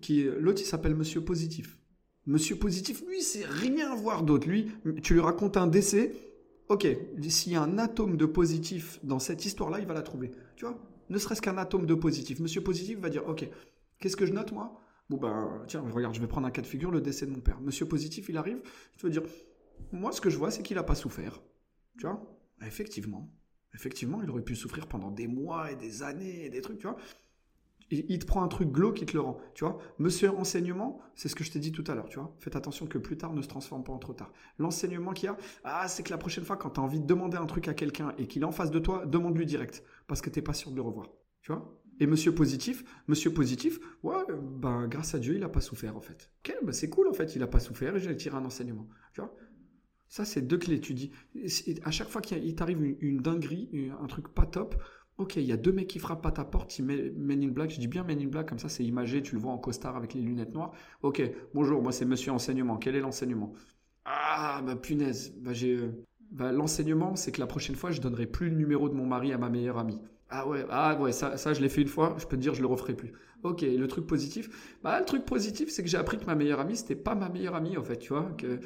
[0.00, 1.78] qui, l'autre, il s'appelle Monsieur Positif.
[2.26, 4.46] Monsieur Positif, lui, c'est rien voir d'autre.
[4.46, 4.70] Lui,
[5.02, 6.12] tu lui racontes un décès.
[6.68, 6.86] Ok,
[7.28, 10.30] s'il y a un atome de positif dans cette histoire-là, il va la trouver.
[10.54, 10.80] Tu vois?
[11.08, 12.38] Ne serait-ce qu'un atome de positif.
[12.38, 13.48] Monsieur Positif va dire, ok,
[13.98, 14.80] qu'est-ce que je note, moi?
[15.10, 17.40] Bon ben, tiens, regarde, je vais prendre un cas de figure, le décès de mon
[17.40, 17.60] père.
[17.60, 18.62] Monsieur positif, il arrive,
[18.94, 19.24] il veut dire,
[19.90, 21.42] moi, ce que je vois, c'est qu'il n'a pas souffert.
[21.98, 22.22] Tu vois?
[22.64, 23.28] Effectivement.
[23.74, 26.86] Effectivement, il aurait pu souffrir pendant des mois et des années et des trucs, tu
[26.86, 26.96] vois.
[27.90, 29.78] Il, te prend un truc glauque qui te le rend, tu vois.
[29.98, 32.32] Monsieur enseignement, c'est ce que je t'ai dit tout à l'heure, tu vois.
[32.38, 34.32] Faites attention que plus tard ne se transforme pas en trop tard.
[34.58, 37.06] L'enseignement qu'il y a, ah, c'est que la prochaine fois, quand tu as envie de
[37.06, 40.20] demander un truc à quelqu'un et qu'il est en face de toi, demande-lui direct, parce
[40.20, 41.08] que tu n'es pas sûr de le revoir,
[41.42, 41.79] tu vois.
[42.00, 44.14] Et monsieur positif, monsieur positif, ouais,
[44.60, 46.32] ben, grâce à Dieu, il n'a pas souffert, en fait.
[46.40, 48.88] Ok, ben, c'est cool, en fait, il n'a pas souffert et j'ai tiré un enseignement,
[49.12, 49.34] tu vois?
[50.08, 50.80] Ça, c'est deux clés.
[50.80, 51.12] Tu dis,
[51.84, 54.74] à chaque fois qu'il t'arrive une, dinguerie, un truc pas top,
[55.18, 57.70] ok, il y a deux mecs qui frappent à ta porte, ils Men in Black.
[57.70, 59.96] Je dis bien Men in Black, comme ça, c'est imagé, tu le vois en costard
[59.96, 60.72] avec les lunettes noires.
[61.02, 61.22] Ok,
[61.54, 62.76] bonjour, moi c'est monsieur enseignement.
[62.76, 63.52] Quel est l'enseignement?
[64.04, 65.76] Ah, bah punaise, bah, j'ai.
[65.76, 69.06] Euh, bah, l'enseignement, c'est que la prochaine fois, je donnerai plus le numéro de mon
[69.06, 70.00] mari à ma meilleure amie.
[70.30, 72.54] Ah ouais, ah ouais, ça, ça je l'ai fait une fois, je peux te dire,
[72.54, 73.12] je le referai plus.
[73.42, 76.60] Ok, le truc positif, bah le truc positif, c'est que j'ai appris que ma meilleure
[76.60, 78.30] amie, c'était pas ma meilleure amie en fait, tu vois.
[78.38, 78.60] Que,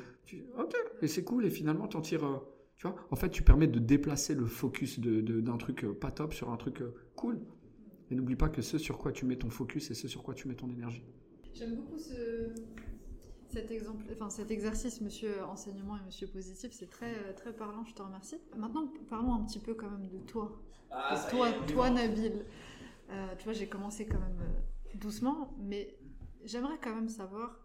[0.59, 2.39] ok, et c'est cool, et finalement, tu en tires, euh,
[2.77, 2.97] tu vois.
[3.11, 6.51] En fait, tu permets de déplacer le focus d'un de, truc euh, pas top sur
[6.51, 7.41] un truc euh, cool.
[8.11, 10.35] Et n'oublie pas que ce sur quoi tu mets ton focus et ce sur quoi
[10.35, 11.05] tu mets ton énergie.
[11.55, 12.53] J'aime beaucoup ce,
[13.55, 17.95] cet, exemple, enfin, cet exercice, monsieur enseignement et monsieur positif, c'est très, très parlant, je
[17.95, 18.41] te remercie.
[18.57, 20.61] Maintenant, parlons un petit peu quand même de toi.
[20.91, 22.45] Ah, toi, toi, Nabil.
[23.11, 25.97] Euh, tu vois, j'ai commencé quand même euh, doucement, mais
[26.45, 27.61] j'aimerais quand même savoir,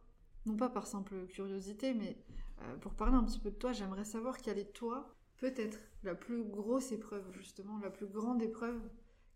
[0.46, 2.18] non pas par simple curiosité, mais
[2.62, 6.16] euh, pour parler un petit peu de toi, j'aimerais savoir quelle est toi, peut-être, la
[6.16, 8.80] plus grosse épreuve, justement, la plus grande épreuve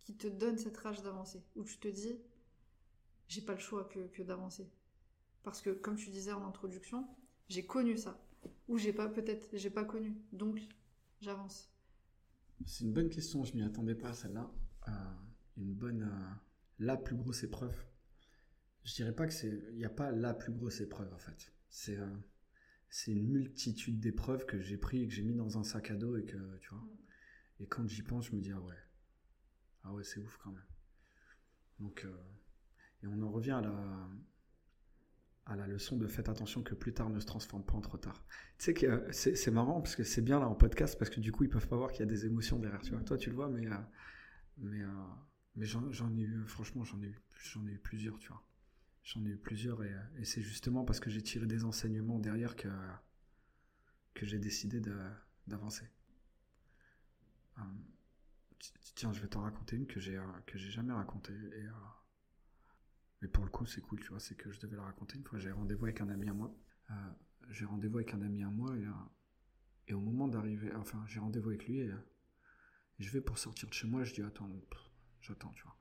[0.04, 2.20] qui te donne cette rage d'avancer, où tu te dis,
[3.28, 4.70] j'ai pas le choix que, que d'avancer.
[5.44, 7.08] Parce que, comme tu disais en introduction,
[7.50, 8.20] j'ai connu ça.
[8.68, 10.16] Ou j'ai pas, peut-être, j'ai pas connu.
[10.32, 10.60] Donc,
[11.22, 11.70] j'avance.
[12.66, 14.50] C'est une bonne question, je m'y attendais pas celle-là.
[14.88, 14.92] Euh,
[15.58, 16.34] une bonne, euh,
[16.80, 17.76] la plus grosse épreuve.
[18.84, 21.54] Je dirais pas que c'est, il n'y a pas la plus grosse épreuve en fait.
[21.70, 22.10] C'est, euh,
[22.90, 25.96] c'est une multitude d'épreuves que j'ai pris et que j'ai mis dans un sac à
[25.96, 26.88] dos et que tu vois.
[27.60, 28.76] Et quand j'y pense, je me dis ah ouais,
[29.84, 30.68] ah ouais c'est ouf quand même.
[31.80, 32.06] Donc
[33.04, 34.10] et on en revient à la
[35.46, 37.98] à la leçon de faites attention que plus tard ne se transforme pas en trop
[37.98, 38.26] tard.
[38.58, 41.20] Tu sais que euh, c'est marrant parce que c'est bien là en podcast parce que
[41.20, 42.82] du coup ils peuvent pas voir qu'il y a des émotions derrière.
[42.82, 43.76] Tu vois, toi tu le vois, mais euh,
[44.58, 44.88] mais euh,
[45.56, 48.42] mais j'en ai eu franchement j'en ai eu j'en ai eu plusieurs, tu vois.
[49.04, 52.56] J'en ai eu plusieurs et, et c'est justement parce que j'ai tiré des enseignements derrière
[52.56, 52.70] que
[54.14, 54.80] que j'ai décidé
[55.48, 55.90] d'avancer.
[58.96, 61.34] tiens, je vais t'en raconter une que j'ai que j'ai jamais racontée
[63.24, 65.24] mais pour le coup, c'est cool, tu vois, c'est que je devais la raconter une
[65.24, 65.40] fois.
[65.40, 66.54] J'ai rendez-vous avec un ami à moi.
[66.92, 66.94] Euh,
[67.52, 68.92] j'ai rendez-vous avec un ami à moi et, euh,
[69.88, 71.92] et au moment d'arriver, enfin, j'ai rendez-vous avec lui et,
[73.00, 74.04] je vais pour sortir de chez moi.
[74.04, 74.50] Je dis, attends,
[75.22, 75.78] j'attends, tu vois.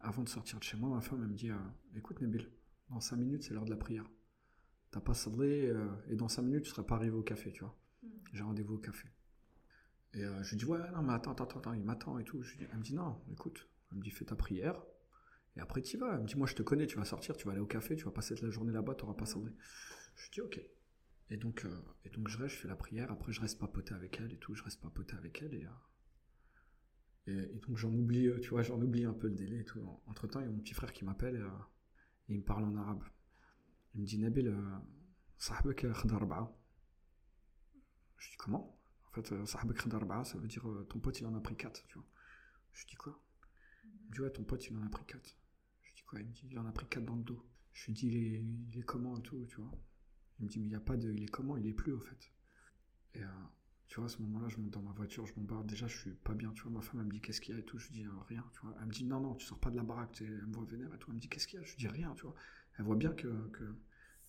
[0.00, 1.56] Avant de sortir de chez moi, ma femme, elle me dit, euh,
[1.96, 2.46] écoute, Nabil,
[2.90, 4.04] dans 5 minutes, c'est l'heure de la prière.
[4.90, 5.72] T'as pas salé
[6.08, 7.74] et dans 5 minutes, tu seras pas arrivé au café, tu vois.
[8.02, 8.08] Hmm.
[8.34, 9.08] J'ai rendez-vous au café.
[10.12, 12.42] Et je lui dis, ouais, non, mais attends, attends, attends, il m'attend et tout.
[12.42, 14.78] Je dis, elle me dit, non, écoute, elle me dit, fais ta prière.
[15.56, 16.14] Et après, tu vas.
[16.14, 17.96] Elle me dit, moi, je te connais, tu vas sortir, tu vas aller au café,
[17.96, 19.52] tu vas passer la journée là-bas, tu n'auras pas cendré.
[20.14, 20.60] Je dis, ok.
[21.30, 23.10] Et donc, euh, et donc, je reste, je fais la prière.
[23.10, 24.54] Après, je reste papoter avec elle et tout.
[24.54, 25.54] Je reste papoter avec elle.
[25.54, 25.66] Et,
[27.28, 29.64] euh, et, donc, j'en oublie, euh, tu vois, j'en oublie un peu le délai.
[30.06, 31.44] Entre temps, il y a mon petit frère qui m'appelle et,
[32.28, 33.04] il me parle en arabe.
[33.94, 34.54] Il me dit, Nabil,
[35.38, 36.52] sahbek khadar
[38.18, 38.78] Je dis, comment?
[39.08, 41.94] En fait, sahbek khadar ça veut dire ton pote, il en a pris 4, tu
[41.94, 42.06] vois.
[42.72, 43.18] Je dis, quoi?
[43.84, 45.36] Il me dit, ouais, ton pote, il en a pris 4.
[46.14, 47.44] Il me dit, il en a pris 4 dans le dos.
[47.72, 49.70] Je lui dis, il est, il est comment et tout, tu vois.
[50.38, 51.12] Il me dit, mais il n'y a pas de.
[51.12, 51.56] Il est comment?
[51.56, 52.32] Il est plus, au fait.
[53.14, 53.26] Et euh,
[53.88, 55.66] tu vois, à ce moment-là, je monte dans ma voiture, je m'embarque.
[55.66, 56.72] Déjà, je suis pas bien, tu vois.
[56.72, 57.78] Ma femme, elle me dit, qu'est-ce qu'il y a et tout?
[57.78, 58.74] Je dis, euh, rien, tu vois.
[58.80, 60.16] Elle me dit, non, non, tu sors pas de la baraque.
[60.20, 61.10] Elle me voit vénère et tout.
[61.10, 61.64] Elle me dit, qu'est-ce qu'il y a?
[61.66, 62.34] Je dis, rien, tu vois.
[62.78, 63.64] Elle voit bien que, que,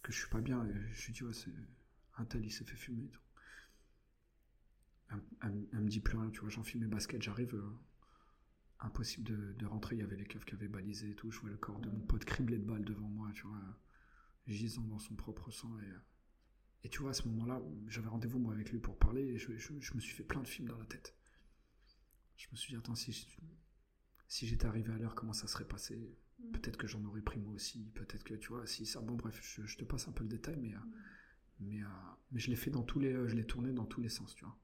[0.01, 0.65] que je suis pas bien.
[0.65, 1.53] Et je lui dis, ouais, c'est.
[2.19, 3.21] Un tel, il s'est fait fumer et tout.
[5.41, 6.49] Elle, me dit plus rien, tu vois.
[6.49, 7.53] J'enfile mes baskets, j'arrive.
[7.55, 7.69] Euh,
[8.79, 9.95] impossible de, rentrer.
[9.95, 11.31] Il y avait les keufs qui avaient balisé et tout.
[11.31, 13.59] Je vois le corps de mon pote criblé de balles devant moi, tu vois,
[14.47, 15.77] gisant dans son propre sang.
[15.79, 19.37] Et, et tu vois, à ce moment-là, j'avais rendez-vous moi avec lui pour parler et
[19.37, 21.15] je, me suis fait plein de films dans la tête.
[22.37, 23.27] Je me suis dit, attends, si,
[24.27, 26.15] si j'étais arrivé à l'heure, comment ça serait passé?
[26.39, 26.51] Mm.
[26.51, 27.91] Peut-être que j'en aurais pris moi aussi.
[27.95, 29.01] Peut-être que, tu vois, si ça.
[29.01, 30.91] Bon, bref, je, te passe un peu le détail, mais, mm.
[31.61, 31.87] mais, euh,
[32.31, 33.11] mais je l'ai fait dans tous les.
[33.27, 34.57] Je l'ai tourné dans tous les sens, tu vois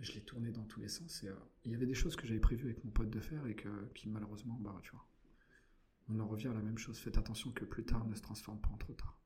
[0.00, 1.22] je l'ai tourné dans tous les sens.
[1.22, 3.46] Et, euh, il y avait des choses que j'avais prévues avec mon pote de faire
[3.46, 5.06] et que, qui malheureusement, bah, tu vois,
[6.08, 6.98] on en revient à la même chose.
[6.98, 9.20] Faites attention que plus tard ne se transforme pas en trop tard.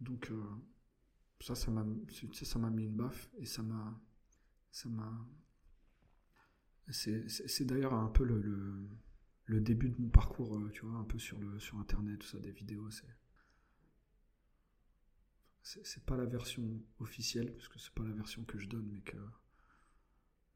[0.00, 0.42] Donc, euh,
[1.40, 1.86] ça, ça m'a,
[2.32, 4.00] ça m'a mis une baffe et ça m'a,
[4.70, 5.26] ça m'a.
[6.90, 8.88] C'est, d'ailleurs un peu le,
[9.46, 12.26] le, début de mon parcours, euh, tu vois, un peu sur, le, sur Internet, tout
[12.26, 12.90] ça, des vidéos.
[12.90, 13.06] C'est,
[15.62, 16.62] c'est, pas la version
[16.98, 19.16] officielle, parce que c'est pas la version que je donne, mais que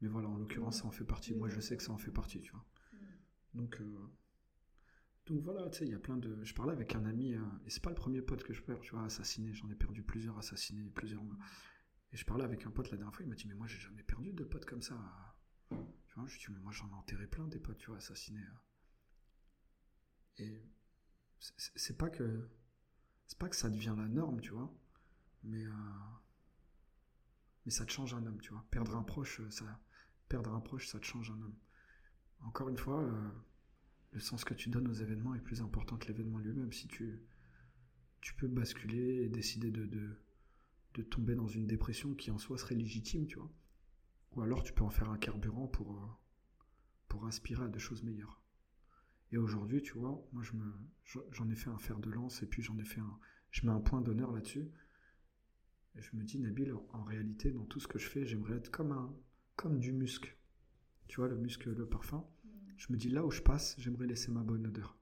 [0.01, 1.33] Mais voilà, en l'occurrence, ça en fait partie.
[1.35, 2.65] Moi, je sais que ça en fait partie, tu vois.
[3.53, 4.09] Donc, euh,
[5.25, 6.43] donc voilà, tu sais, il y a plein de.
[6.43, 8.79] Je parlais avec un ami, euh, et c'est pas le premier pote que je perds,
[8.79, 9.53] tu vois, assassiné.
[9.53, 11.21] J'en ai perdu plusieurs assassinés, plusieurs.
[12.11, 13.79] Et je parlais avec un pote la dernière fois, il m'a dit, mais moi, j'ai
[13.79, 14.97] jamais perdu de potes comme ça.
[15.69, 17.97] Tu vois, je lui dis, mais moi, j'en ai enterré plein des potes, tu vois,
[17.97, 18.43] assassinés.
[20.37, 20.63] Et
[21.39, 22.49] c'est pas que.
[23.27, 24.73] C'est pas que ça devient la norme, tu vois,
[25.43, 25.65] mais.
[25.65, 25.71] Euh,
[27.65, 28.65] mais ça te change un homme, tu vois.
[28.71, 29.79] Perdre un proche, ça,
[30.29, 31.55] perdre un proche, ça te change un homme.
[32.41, 33.29] Encore une fois, euh,
[34.11, 36.71] le sens que tu donnes aux événements est plus important que l'événement lui-même.
[36.71, 37.21] Si tu,
[38.37, 43.25] peux basculer et décider de, de, tomber dans une dépression qui en soi serait légitime,
[43.25, 43.51] tu vois.
[44.33, 48.41] Ou alors tu peux en faire un carburant pour, euh, aspirer à des choses meilleures.
[49.31, 50.41] Et aujourd'hui, tu vois, moi
[51.03, 53.19] j'en ai fait un fer de lance et puis j'en ai fait un,
[53.51, 54.71] je mets un point d'honneur là-dessus.
[55.95, 58.71] Et je me dis, Nabil, en réalité, dans tout ce que je fais, j'aimerais être
[58.71, 59.13] comme un,
[59.59, 60.37] comme du muscle.
[61.09, 62.25] Tu vois, le muscle, le parfum.
[62.77, 64.97] Je me dis, là où je passe, j'aimerais laisser ma bonne odeur.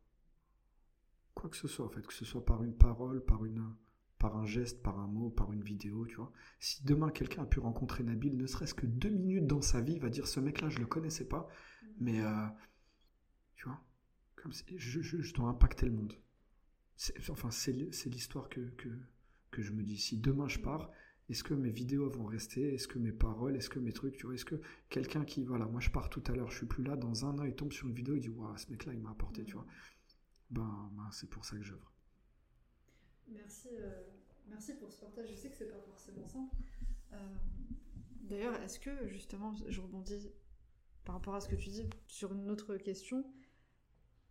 [1.35, 3.75] Quoi que ce soit, en fait, que ce soit par une parole, par, une,
[4.17, 6.31] par un geste, par un mot, par une vidéo, tu vois.
[6.59, 9.99] Si demain quelqu'un a pu rencontrer Nabil, ne serait-ce que deux minutes dans sa vie,
[9.99, 11.47] va dire, ce mec-là, je le connaissais pas,
[11.99, 12.47] mais, euh,
[13.57, 13.79] tu vois,
[14.75, 16.17] je, je, dois impacter le monde.
[17.29, 18.89] Enfin, c'est l'histoire que, que,
[19.51, 19.99] que je me dis.
[19.99, 20.89] Si demain je pars,
[21.29, 22.73] est-ce que mes vidéos vont rester?
[22.73, 23.57] Est-ce que mes paroles?
[23.57, 24.35] Est-ce que mes trucs Tu vois?
[24.35, 26.95] Est-ce que quelqu'un qui, voilà, moi je pars tout à l'heure, je suis plus là,
[26.95, 29.11] dans un an, il tombe sur une vidéo, il dit Waouh, ce mec-là, il m'a
[29.11, 29.65] apporté, tu vois.
[30.49, 31.91] Ben, ben c'est pour ça que j'œuvre.
[33.27, 34.03] Merci, euh,
[34.47, 35.29] merci pour ce partage.
[35.29, 36.55] Je sais que c'est pas forcément simple.
[37.11, 37.35] Euh,
[38.23, 40.29] d'ailleurs, est-ce que justement, je rebondis
[41.03, 43.25] par rapport à ce que tu dis sur une autre question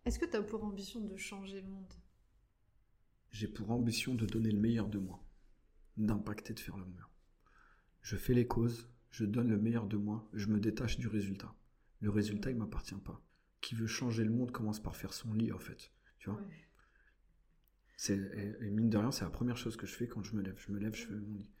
[0.05, 1.93] Est-ce que tu as pour ambition de changer le monde?
[3.29, 5.26] J'ai pour ambition de donner le meilleur de moi
[5.97, 7.05] d'impacter, de faire le mieux.
[8.01, 11.53] Je fais les causes, je donne le meilleur de moi, je me détache du résultat.
[11.99, 13.21] Le résultat, il m'appartient pas.
[13.61, 15.91] Qui veut changer le monde commence par faire son lit, en fait.
[16.19, 16.39] Tu vois?
[17.97, 18.15] C'est,
[18.61, 20.55] et, mine de rien, c'est la première chose que je fais quand je me lève.
[20.57, 21.51] Je me lève, je fais mon lit.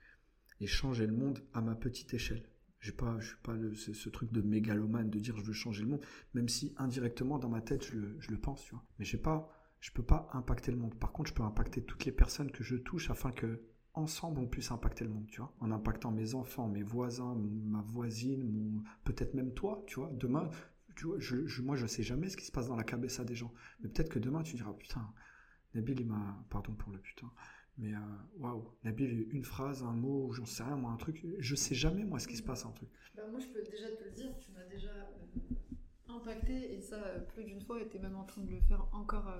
[0.59, 2.47] Et changer le monde à ma petite échelle.
[2.79, 5.81] J'ai pas, je suis pas le, ce, truc de mégalomane de dire je veux changer
[5.81, 8.85] le monde, même si indirectement dans ma tête je le, je le pense, tu vois.
[8.99, 10.93] Mais j'ai pas, je peux pas impacter le monde.
[10.99, 13.63] Par contre, je peux impacter toutes les personnes que je touche afin que
[13.97, 17.81] ensemble on puisse impacter le monde, tu vois, en impactant mes enfants, mes voisins, ma
[17.81, 20.09] voisine, peut-être même toi, tu vois.
[20.13, 20.49] Demain,
[20.95, 23.23] tu vois, je, je, moi je sais jamais ce qui se passe dans la cabessa
[23.23, 25.05] des gens, mais peut-être que demain tu diras putain,
[25.73, 27.29] Nabil il m'a, pardon pour le putain,
[27.77, 27.99] mais euh,
[28.37, 32.03] waouh, Nabil une phrase, un mot, j'en sais rien moi, un truc, je sais jamais
[32.03, 32.89] moi ce qui se passe un truc.
[33.15, 36.95] Bah, moi je peux déjà te le dire, tu m'as déjà euh, impacté et ça
[36.95, 39.31] euh, plus d'une fois, et es même en train de le faire encore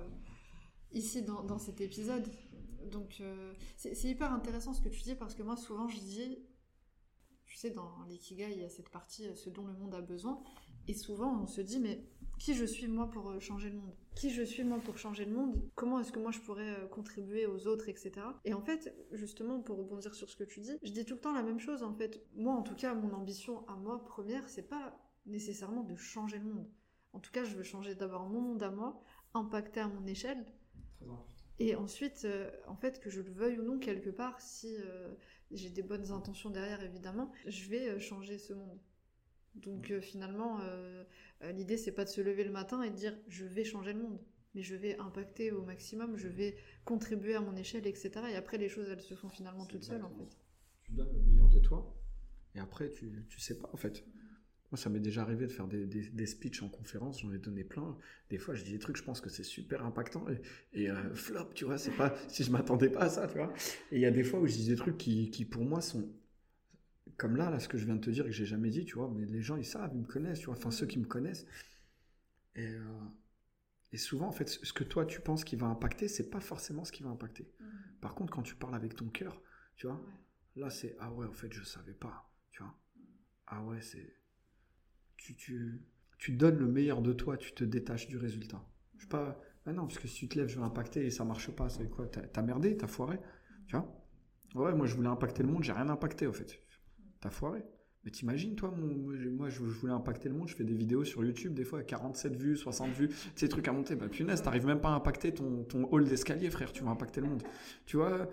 [0.92, 2.26] ici dans, dans cet épisode.
[2.86, 6.38] Donc euh, c'est hyper intéressant ce que tu dis parce que moi souvent je dis,
[7.46, 10.00] tu sais dans l'ikigai il y a cette partie euh, ce dont le monde a
[10.00, 10.42] besoin
[10.86, 12.04] et souvent on se dit mais
[12.38, 13.94] qui je suis moi pour euh, changer le monde?
[14.14, 15.60] Qui je suis moi pour changer le monde?
[15.74, 18.12] Comment est-ce que moi je pourrais contribuer aux autres, etc.
[18.44, 21.20] Et en fait, justement, pour rebondir sur ce que tu dis, je dis tout le
[21.20, 22.24] temps la même chose en fait.
[22.36, 26.44] Moi en tout cas, mon ambition à moi première, c'est pas nécessairement de changer le
[26.44, 26.70] monde.
[27.12, 29.00] En tout cas, je veux changer d'abord mon monde à moi,
[29.34, 30.46] impacter à mon échelle.
[30.98, 34.40] Très important et ensuite, euh, en fait, que je le veuille ou non, quelque part,
[34.40, 35.12] si euh,
[35.50, 38.78] j'ai des bonnes intentions derrière, évidemment, je vais euh, changer ce monde.
[39.54, 40.60] Donc finalement,
[41.42, 43.98] l'idée, c'est pas de se lever le matin et de dire je vais changer le
[43.98, 44.20] monde,
[44.54, 48.10] mais je vais impacter au maximum, je vais contribuer à mon échelle, etc.
[48.30, 50.38] Et après, les choses, elles se font finalement toutes seules, en fait.
[50.84, 51.92] Tu donnes le meilleur de toi,
[52.54, 54.04] et après, tu, tu sais pas, en fait.
[54.70, 57.64] Moi, ça m'est déjà arrivé de faire des, des, speeches en conférence, j'en ai donné
[57.64, 57.96] plein.
[58.28, 60.26] Des fois, je dis des trucs, je pense que c'est super impactant.
[60.74, 63.52] Et, euh, flop, tu vois, c'est pas si je m'attendais pas à ça, tu vois.
[63.92, 65.80] Et il y a des fois où je dis des trucs qui, qui, pour moi,
[65.80, 66.06] sont
[67.16, 68.96] comme là, là, ce que je viens de te dire que j'ai jamais dit, tu
[68.96, 69.10] vois.
[69.14, 70.56] Mais les gens, ils savent, ils me connaissent, tu vois.
[70.56, 71.46] Enfin, ceux qui me connaissent.
[72.54, 72.80] Et, euh,
[73.92, 76.84] et souvent, en fait, ce que toi, tu penses qui va impacter, c'est pas forcément
[76.84, 77.50] ce qui va impacter.
[77.58, 77.64] Mmh.
[78.02, 79.40] Par contre, quand tu parles avec ton cœur,
[79.76, 80.04] tu vois,
[80.56, 82.74] là, c'est ah ouais, en fait, je savais pas, tu vois.
[83.46, 84.17] Ah ouais, c'est
[85.18, 85.82] tu, tu,
[86.18, 88.64] tu donnes le meilleur de toi, tu te détaches du résultat.
[88.96, 91.10] Je sais pas, ah non, parce que si tu te lèves, je veux impacter et
[91.10, 93.18] ça marche pas, c'est quoi T'as merdé, t'as foiré,
[93.66, 93.94] tu vois?
[94.54, 96.58] Ouais, moi je voulais impacter le monde, j'ai rien impacté au fait.
[97.20, 97.62] T'as foiré.
[98.04, 101.52] Mais t'imagines, toi, moi je, voulais impacter le monde, je fais des vidéos sur YouTube,
[101.52, 103.96] des fois à 47 vues, 60 vues, ces trucs à monter.
[103.96, 107.20] Bah punaise, t'arrives même pas à impacter ton, ton hall d'escalier, frère, tu vas impacter
[107.20, 107.42] le monde.
[107.84, 108.28] Tu vois?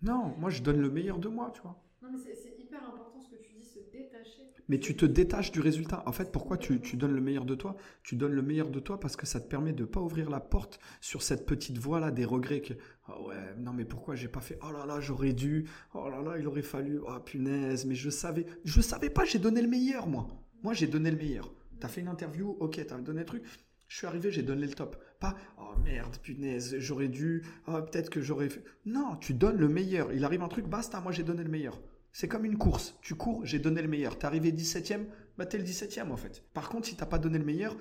[0.00, 1.80] Non, moi je donne le meilleur de moi, tu vois.
[2.02, 5.52] Non, mais c'est hyper important ce que tu dis, se détacher mais tu te détaches
[5.52, 6.02] du résultat.
[6.06, 7.76] En fait, pourquoi tu, donnes le meilleur de toi?
[8.02, 10.30] Tu donnes le meilleur de toi parce que ça te permet de ne pas ouvrir
[10.30, 12.74] la porte sur cette petite voie-là des regrets que
[13.08, 15.68] oh ouais, non mais pourquoi j'ai pas fait Oh là là, j'aurais dû.
[15.94, 17.00] Oh là là, il aurait fallu.
[17.06, 19.24] Oh punaise, mais je savais, je savais pas.
[19.24, 20.26] J'ai donné le meilleur moi.
[20.62, 21.52] Moi, j'ai donné le meilleur.
[21.80, 23.42] Tu as fait une interview, ok, tu as donné le truc.
[23.88, 24.96] Je suis arrivé, j'ai donné le top.
[25.20, 28.64] Pas, oh merde, punaise, j'aurais dû, oh, peut-être que j'aurais fait.
[28.86, 30.12] Non, tu donnes le meilleur.
[30.12, 31.78] Il arrive un truc, basta, moi j'ai donné le meilleur.
[32.12, 32.98] C'est comme une course.
[33.00, 34.18] Tu cours, j'ai donné le meilleur.
[34.18, 35.06] T'es arrivé 17ème,
[35.38, 36.44] bah t'es le 17ème en fait.
[36.52, 37.74] Par contre, si t'as pas donné le meilleur,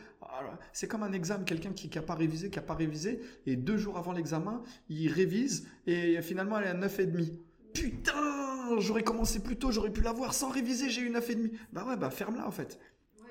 [0.72, 3.78] c'est comme un examen, quelqu'un qui n'a pas révisé, qui n'a pas révisé, et deux
[3.78, 7.40] jours avant l'examen, il révise, et finalement elle est à 9,5.
[7.74, 11.52] Putain, j'aurais commencé plus tôt, j'aurais pu l'avoir sans réviser, j'ai eu 9,5.
[11.74, 12.80] Bah ouais, bah ferme-la en fait.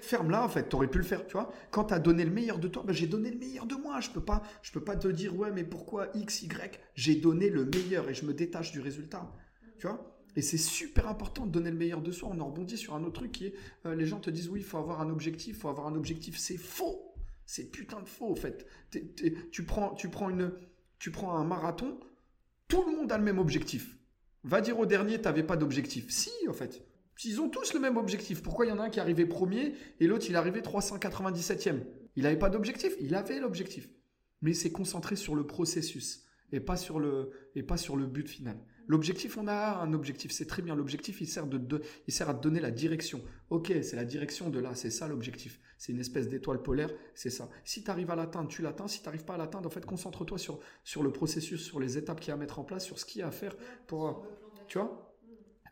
[0.02, 1.50] Ferme-la en fait, t'aurais pu le faire, tu vois.
[1.70, 4.00] Quand t'as donné le meilleur de toi, bah, j'ai donné le meilleur de moi.
[4.00, 7.48] Je peux pas, je peux pas te dire ouais, mais pourquoi X, Y J'ai donné
[7.48, 9.30] le meilleur et je me détache du résultat,
[9.78, 10.19] tu vois?
[10.36, 12.30] Et c'est super important de donner le meilleur de soi.
[12.32, 13.54] On en rebondit sur un autre truc qui est,
[13.86, 15.94] euh, les gens te disent oui, il faut avoir un objectif, il faut avoir un
[15.94, 16.38] objectif.
[16.38, 17.14] C'est faux.
[17.46, 18.66] C'est putain de faux, en fait.
[19.50, 20.52] tu, prends, tu, prends une,
[20.98, 21.98] tu prends un marathon,
[22.68, 23.98] tout le monde a le même objectif.
[24.44, 26.10] Va dire au dernier, t'avais pas d'objectif.
[26.10, 26.86] Si, en fait.
[27.24, 28.42] Ils ont tous le même objectif.
[28.42, 30.60] Pourquoi il y en a un qui est arrivé premier et l'autre il est arrivé
[30.60, 31.80] 397e
[32.16, 33.90] Il n'avait pas d'objectif Il avait l'objectif.
[34.40, 38.06] Mais il s'est concentré sur le processus et pas sur le, et pas sur le
[38.06, 38.56] but final.
[38.90, 40.74] L'objectif, on a un objectif, c'est très bien.
[40.74, 43.22] L'objectif, il sert, de, il sert à donner la direction.
[43.48, 45.60] Ok, c'est la direction de là, c'est ça l'objectif.
[45.78, 47.48] C'est une espèce d'étoile polaire, c'est ça.
[47.62, 48.88] Si tu arrives à l'atteindre, tu l'atteins.
[48.88, 51.98] Si tu n'arrives pas à l'atteindre, en fait, concentre-toi sur, sur le processus, sur les
[51.98, 53.54] étapes qu'il y a à mettre en place, sur ce qu'il y a à faire
[53.86, 54.26] pour...
[54.66, 55.09] Tu vois?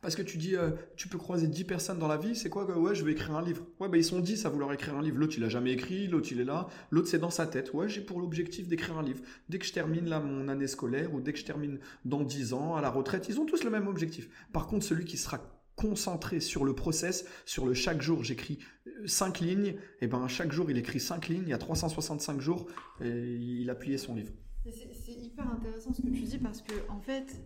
[0.00, 2.64] Parce que tu dis, euh, tu peux croiser 10 personnes dans la vie, c'est quoi
[2.78, 3.64] Ouais, je vais écrire un livre.
[3.80, 5.18] Ouais, bah ils sont 10 à vouloir écrire un livre.
[5.18, 6.68] L'autre, il a jamais écrit, l'autre, il est là.
[6.90, 7.72] L'autre, c'est dans sa tête.
[7.72, 9.20] Ouais, j'ai pour l'objectif d'écrire un livre.
[9.48, 12.52] Dès que je termine là mon année scolaire ou dès que je termine dans 10
[12.52, 14.28] ans à la retraite, ils ont tous le même objectif.
[14.52, 15.40] Par contre, celui qui sera
[15.74, 18.58] concentré sur le process, sur le chaque jour, j'écris
[19.06, 21.58] 5 euh, lignes, et eh ben chaque jour, il écrit 5 lignes, il y a
[21.58, 22.66] 365 jours,
[23.00, 24.32] il a plié son livre.
[24.64, 27.40] C'est hyper intéressant ce que tu dis parce que, en fait,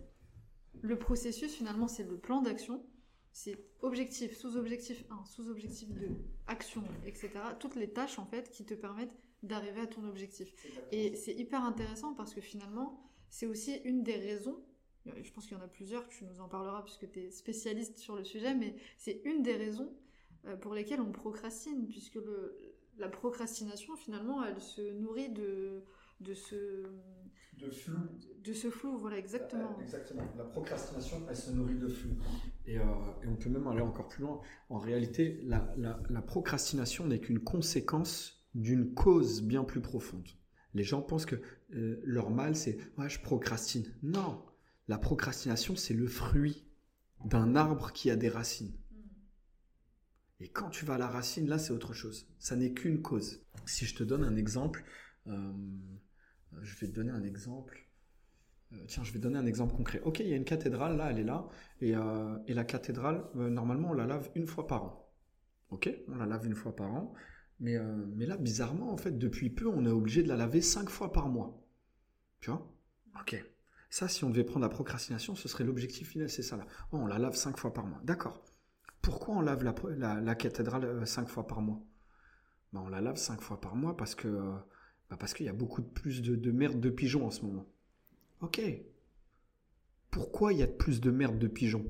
[0.83, 2.85] le processus, finalement, c'est le plan d'action.
[3.31, 6.09] C'est objectif, sous-objectif 1, sous-objectif 2,
[6.45, 7.31] action, etc.
[7.59, 10.53] Toutes les tâches, en fait, qui te permettent d'arriver à ton objectif.
[10.91, 14.61] Et c'est hyper intéressant parce que finalement, c'est aussi une des raisons,
[15.05, 17.97] je pense qu'il y en a plusieurs, tu nous en parleras puisque tu es spécialiste
[17.97, 19.91] sur le sujet, mais c'est une des raisons
[20.45, 22.57] euh, pour lesquelles on procrastine, puisque le,
[22.97, 25.83] la procrastination, finalement, elle se nourrit de,
[26.23, 26.55] de ce
[27.59, 27.97] de flou.
[28.43, 29.75] De ce flou, voilà, exactement.
[29.77, 30.23] Euh, exactement.
[30.37, 32.11] La procrastination, elle se nourrit de flou.
[32.65, 32.83] Et, euh,
[33.23, 34.41] et, on peut même aller encore plus loin.
[34.69, 40.27] En réalité, la, la, la procrastination n'est qu'une conséquence d'une cause bien plus profonde.
[40.73, 41.41] Les gens pensent que
[41.73, 43.85] euh, leur mal, c'est ouais, je procrastine.
[44.01, 44.43] Non,
[44.87, 46.65] la procrastination, c'est le fruit
[47.25, 48.73] d'un arbre qui a des racines.
[50.39, 52.27] Et quand tu vas à la racine, là, c'est autre chose.
[52.39, 53.45] Ça n'est qu'une cause.
[53.65, 54.83] Si je te donne un exemple,
[55.27, 55.53] euh,
[56.61, 57.87] je vais te donner un exemple.
[58.73, 60.01] Euh, tiens, je vais donner un exemple concret.
[60.03, 61.47] Ok, il y a une cathédrale, là, elle est là.
[61.81, 65.13] Et, euh, la cathédrale, normalement, on la lave une fois par an.
[65.69, 67.13] Ok, on la lave une fois par an.
[67.59, 67.77] Mais,
[68.15, 71.11] mais là, bizarrement, en fait, depuis peu, on est obligé de la laver cinq fois
[71.11, 71.65] par mois.
[72.41, 72.67] Tu vois?
[73.21, 73.41] Ok.
[73.89, 76.65] Ça, si on devait prendre la procrastination, ce serait l'objectif final, c'est ça là.
[76.91, 78.01] Oh, on la lave cinq fois par mois.
[78.03, 78.43] D'accord.
[79.03, 81.79] Pourquoi on lave la, la, cathédrale cinq fois par mois?
[82.71, 84.55] Ben, On la lave cinq fois par mois parce que
[85.13, 87.67] bah, parce qu'il y a beaucoup de plus de, merde de pigeons en ce moment.
[88.41, 88.59] Ok.
[90.09, 91.85] Pourquoi il y a plus de merde de pigeons?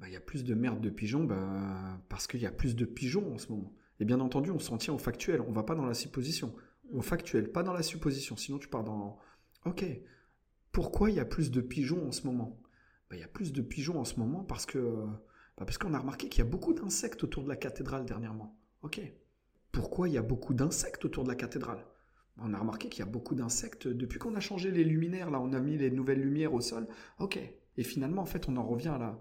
[0.00, 2.74] Bah, Il y a plus de merde de pigeons bah, parce qu'il y a plus
[2.74, 3.72] de pigeons en ce moment.
[4.00, 5.40] Et bien entendu, on s'en tient au factuel.
[5.42, 6.56] On va pas dans la supposition.
[6.92, 8.36] Au factuel, pas dans la supposition.
[8.36, 9.16] Sinon, tu pars dans...
[9.64, 9.84] Ok.
[10.72, 12.60] Pourquoi il y a plus de pigeons en ce moment?
[13.12, 15.06] Il y a plus de pigeons en ce moment parce que...
[15.54, 18.58] parce qu'on a remarqué qu'il y a beaucoup d'insectes autour de la cathédrale dernièrement.
[18.82, 19.00] Ok.
[19.70, 21.84] Pourquoi il y a beaucoup d'insectes autour de la cathédrale?
[22.40, 23.88] On a remarqué qu'il y a beaucoup d'insectes.
[23.88, 26.86] Depuis qu'on a changé les luminaires, là, on a mis les nouvelles lumières au sol.
[27.18, 27.38] Ok.
[27.76, 29.18] Et finalement, en fait, on en revient à la,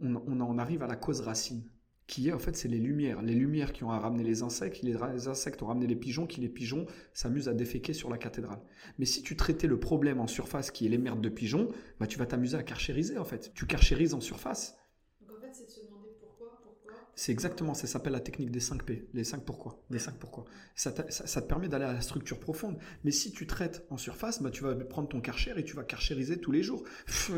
[0.00, 1.62] on, arrive à la cause racine,
[2.06, 3.22] qui est en fait, c'est les lumières.
[3.22, 4.96] Les lumières qui ont ramené les insectes, les,
[5.28, 8.60] insectes ont ramené les pigeons, qui les pigeons s'amusent à déféquer sur la cathédrale.
[8.98, 11.68] Mais si tu traitais le problème en surface, qui est les merdes de pigeons,
[12.00, 13.52] bah, tu vas t'amuser à carchériser, en fait.
[13.54, 14.76] Tu carchérises en surface.
[17.14, 20.44] C'est exactement, ça s'appelle la technique des 5 P, les 5 pourquoi, les 5 pourquoi.
[20.74, 22.78] Ça, te permet d'aller à la structure profonde.
[23.04, 25.84] Mais si tu traites en surface, bah, tu vas prendre ton karcher et tu vas
[25.84, 26.84] karcheriser tous les jours.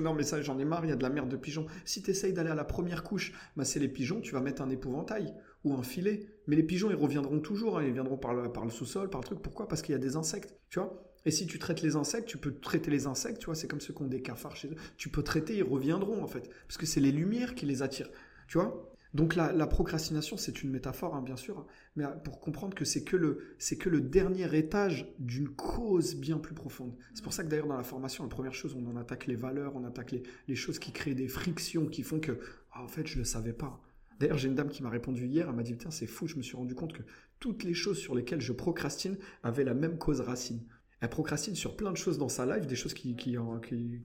[0.00, 1.66] non mais ça j'en ai marre, il y a de la merde de pigeons.
[1.84, 4.62] Si tu essayes d'aller à la première couche, bah, c'est les pigeons, tu vas mettre
[4.62, 6.28] un épouvantail ou un filet.
[6.46, 7.84] Mais les pigeons, ils reviendront toujours, hein.
[7.84, 9.40] ils viendront par le, par le sous-sol, par le truc.
[9.40, 9.66] Pourquoi?
[9.66, 12.36] Parce qu'il y a des insectes, tu vois et si tu traites les insectes, tu
[12.36, 14.76] peux traiter les insectes, tu vois, c'est comme ceux qui ont des cafards chez eux.
[14.98, 16.50] Tu peux traiter, ils reviendront en fait.
[16.68, 18.10] Parce que c'est les lumières qui les attirent.
[18.46, 22.84] Tu vois donc la, procrastination, c'est une métaphore, hein, bien sûr, mais pour comprendre que
[22.84, 26.96] c'est que le que le dernier étage d'une cause bien plus profonde.
[27.14, 29.36] C'est pour ça que d'ailleurs dans la formation, la première chose, on en attaque les
[29.36, 30.14] valeurs, on attaque
[30.48, 32.40] les, choses qui créent des frictions, qui font que
[32.72, 33.80] ah, en fait je le savais pas.
[34.18, 36.36] D'ailleurs, j'ai une dame qui m'a répondu hier, elle m'a dit, tiens, c'est fou, je
[36.36, 37.02] me suis rendu compte que
[37.40, 40.60] toutes les choses sur lesquelles je procrastine avaient la même cause racine.
[41.04, 43.36] Elle procrastine sur plein de choses dans sa life, des choses qui, qui,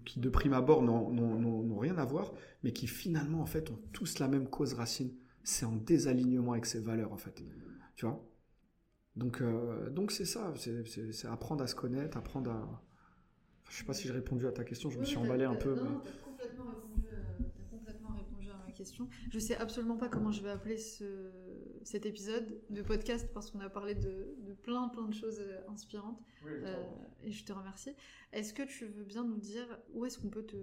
[0.05, 4.19] qui, de prime abord n'ont rien à voir, mais qui finalement, en fait, ont tous
[4.19, 5.13] la même cause racine.
[5.45, 7.41] C'est en désalignement avec ses valeurs, en fait.
[7.95, 8.21] Tu vois?
[9.15, 12.83] Donc, euh, donc c'est ça, c'est apprendre à se connaître, apprendre à...
[13.69, 15.75] Je sais pas si j'ai répondu à ta question, je me suis emballé un peu.
[15.75, 19.07] Non, complètement répondu, euh, complètement répondu à ma question.
[19.31, 21.05] Je sais absolument pas comment je vais appeler ce,
[21.89, 25.57] cet épisode de podcast parce qu'on a parlé de, de, plein plein de choses euh,
[25.71, 26.75] inspirantes euh,
[27.23, 27.95] et je te remercie.
[28.31, 29.65] Est-ce que tu veux bien nous dire
[29.95, 30.55] où est-ce qu'on peut te,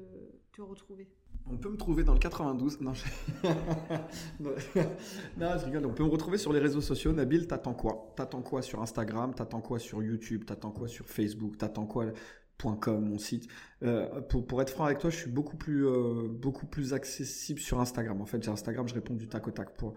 [0.53, 1.09] te, retrouver?
[1.51, 2.81] On peut me trouver dans le 92.
[2.81, 3.03] Non, je...
[4.41, 5.87] non, je rigole.
[5.87, 7.13] On peut me retrouver sur les réseaux sociaux.
[7.13, 8.13] Nabil, t'attends quoi?
[8.15, 9.35] T'attends quoi sur Instagram?
[9.35, 10.45] T'attends quoi sur YouTube?
[10.45, 11.59] T'attends quoi sur Facebook?
[11.59, 12.07] T'attends quoi
[12.81, 13.49] .com, mon site?
[13.83, 17.59] Euh, pour, pour, être franc avec toi, je suis beaucoup plus, euh, beaucoup plus accessible
[17.59, 18.21] sur Instagram.
[18.23, 19.77] En fait, j'ai Instagram, je réponds du tac au tac.
[19.77, 19.95] Pour...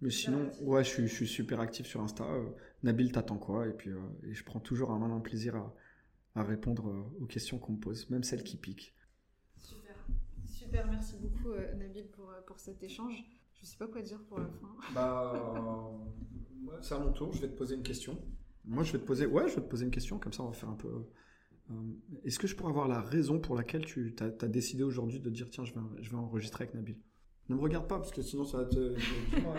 [0.00, 2.24] Mais sinon, ouais, je suis, je suis, super actif sur Insta.
[2.24, 2.48] Euh,
[2.82, 3.66] Nabil, t'attends quoi?
[3.66, 3.90] Et puis,
[4.22, 5.74] et je prends toujours un malin plaisir à,
[6.36, 8.94] à répondre aux questions qu'on me pose, même celles qui piquent.
[9.56, 9.96] Super,
[10.46, 13.24] super, merci beaucoup Nabil pour, pour cet échange.
[13.60, 14.76] Je sais pas quoi dire pour la fin.
[14.94, 15.90] Bah,
[16.80, 18.16] c'est à mon tour, je vais te poser une question.
[18.64, 20.48] Moi, je vais te poser, ouais, je vais te poser une question, comme ça on
[20.48, 20.88] va faire un peu
[21.70, 21.74] euh,
[22.24, 25.50] est-ce que je pourrais avoir la raison pour laquelle tu as, décidé aujourd'hui de dire
[25.50, 26.96] tiens, je vais, je vais enregistrer avec Nabil?
[27.48, 28.94] Ne me regarde pas parce que sinon ça va te.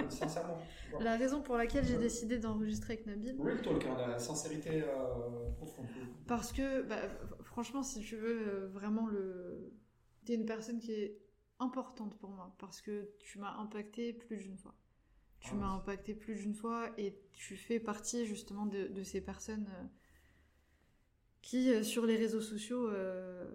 [0.09, 0.59] sincèrement.
[0.99, 5.49] La raison pour laquelle j'ai décidé d'enregistrer avec Nabil Oui, toi, le la sincérité euh,
[5.57, 5.87] profonde.
[6.27, 6.97] Parce que, bah,
[7.43, 9.73] franchement, si tu veux, euh, vraiment, le...
[10.25, 11.19] tu es une personne qui est
[11.59, 14.75] importante pour moi parce que tu m'as impacté plus d'une fois.
[15.39, 19.21] Tu ah m'as impacté plus d'une fois et tu fais partie justement de, de ces
[19.21, 19.67] personnes
[21.41, 23.45] qui, euh, sur les réseaux sociaux, euh,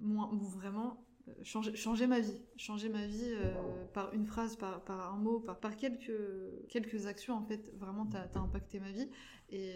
[0.00, 2.40] m'ont vraiment euh, changé, ma vie.
[2.56, 3.34] Changé ma vie
[3.92, 6.12] par une phrase, par, par un mot, par, par, quelques,
[6.68, 7.72] quelques actions, en fait.
[7.78, 9.08] Vraiment, tu as, impacté ma vie.
[9.50, 9.74] Et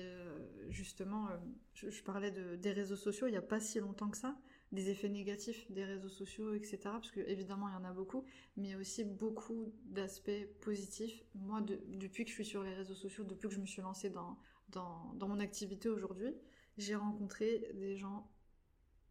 [0.70, 1.28] justement,
[1.74, 4.36] je, parlais de, des réseaux sociaux il n'y a pas si longtemps que ça
[4.72, 6.78] des effets négatifs des réseaux sociaux, etc.
[6.84, 8.24] Parce que évidemment, il y en a beaucoup,
[8.57, 11.22] mais il y a aussi beaucoup d'aspects positifs.
[11.34, 14.11] Moi, depuis que je suis sur les réseaux sociaux, depuis que je me suis lancée
[14.11, 14.38] dans,
[14.70, 16.34] dans, dans mon activité aujourd'hui,
[16.78, 18.30] j'ai rencontré des gens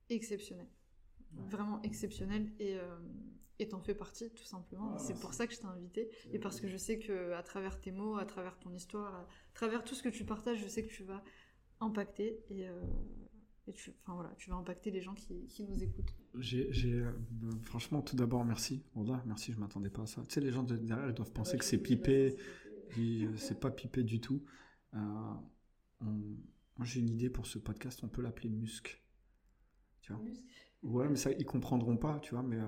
[0.09, 0.69] exceptionnels.
[1.49, 4.97] Vraiment exceptionnels et euh, t'en fais partie tout simplement.
[4.97, 7.79] c'est pour ça que je t'ai invité et parce que je sais que à travers
[7.79, 10.83] tes mots, à travers ton histoire, à travers tout ce que tu partages, je sais
[10.83, 11.23] que tu vas
[11.79, 12.81] impacter et, euh,
[13.73, 16.13] tu, enfin, voilà, tu vas impacter les gens qui, qui nous écoutent.
[16.37, 17.11] J'ai, euh,
[17.63, 18.83] franchement, tout d'abord, merci.
[19.25, 20.21] merci, je m'attendais pas à ça.
[20.23, 22.35] Tu sais, les gens derrière, ils doivent penser que c'est pipé.
[23.37, 24.43] C'est pas pipé du tout.
[24.93, 25.41] on,
[26.77, 29.01] moi, j'ai une idée pour ce podcast, on peut l'appeler Musc.
[30.01, 30.21] Tu vois?
[30.85, 32.67] Ouais, mais ça, ils comprendront pas, tu vois, mais, euh,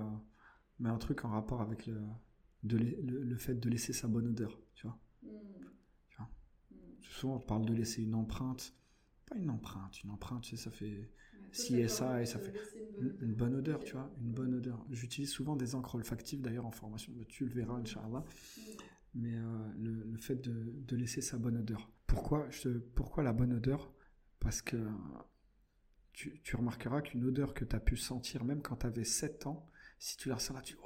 [0.80, 2.00] mais un truc en rapport avec le,
[2.64, 4.98] le, fait de laisser sa bonne odeur, tu vois.
[5.22, 5.28] Hmm.
[6.08, 6.28] Tu vois
[6.72, 6.76] hmm.
[7.00, 8.74] Souvent, on parle de laisser une empreinte.
[9.26, 11.10] Pas une empreinte, une empreinte, tu sais, ça fait
[11.52, 12.54] CSA et ça fait
[13.20, 14.84] une bonne, odeur, tu vois, une bonne odeur.
[14.90, 18.24] J'utilise souvent des encres olfactives, d'ailleurs, en formation, tu le verras, Inch'Allah.
[18.24, 18.60] Hmm.
[19.14, 21.90] Mais euh, le, fait de, de, laisser sa bonne odeur.
[22.06, 23.92] Pourquoi, je, pourquoi la bonne odeur?
[24.40, 24.76] Parce que
[26.42, 29.68] tu, remarqueras qu'une odeur que tu as pu sentir même quand tu avais 7 ans,
[29.98, 30.80] si tu la ressens là, tu dis,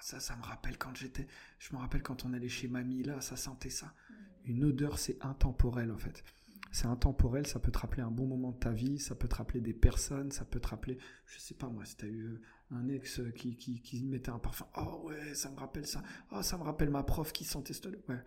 [0.00, 1.26] ça, ça me rappelle quand j'étais,
[1.58, 3.86] je me rappelle quand on allait chez mamie, là, ça sentait ça.
[3.86, 4.14] Mm.
[4.44, 6.22] Une odeur, c'est intemporel, en fait.
[6.70, 9.36] C'est intemporel, ça peut te rappeler un bon moment de ta vie, ça peut te
[9.36, 12.24] rappeler des personnes, ça peut te rappeler, je sais pas moi, si tu as eu
[12.24, 16.02] euh, un ex qui, qui, qui mettait un parfum, oh ouais, ça me rappelle ça,
[16.32, 17.88] oh ça me rappelle ma prof qui sentait ce...
[17.88, 18.22] Ouais.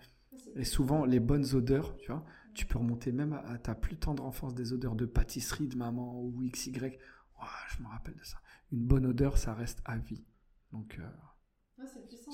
[0.55, 2.23] Et souvent, les bonnes odeurs, tu vois,
[2.53, 6.21] tu peux remonter même à, ta plus tendre enfance des odeurs de pâtisserie de maman
[6.21, 6.71] ou XY.
[6.73, 8.37] je me rappelle de ça.
[8.71, 10.23] Une bonne odeur, ça reste à vie.
[10.71, 11.85] Donc, euh,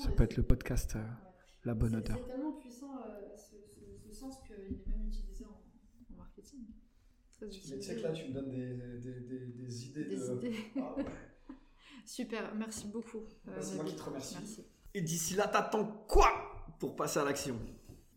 [0.02, 1.06] ça peut être le podcast euh,
[1.64, 2.18] La bonne odeur.
[2.18, 6.66] C'est tellement puissant euh, ce, sens qu'il est même utilisé en, marketing.
[7.32, 10.04] Très tu sais que là, tu me donnes des, des, des, idées.
[10.04, 10.56] Des idées.
[10.78, 10.96] Ah,
[12.04, 13.24] Super, merci beaucoup.
[13.60, 14.36] C'est moi qui te remercie.
[14.94, 17.58] Et d'ici là, t'attends quoi pour passer à l'action?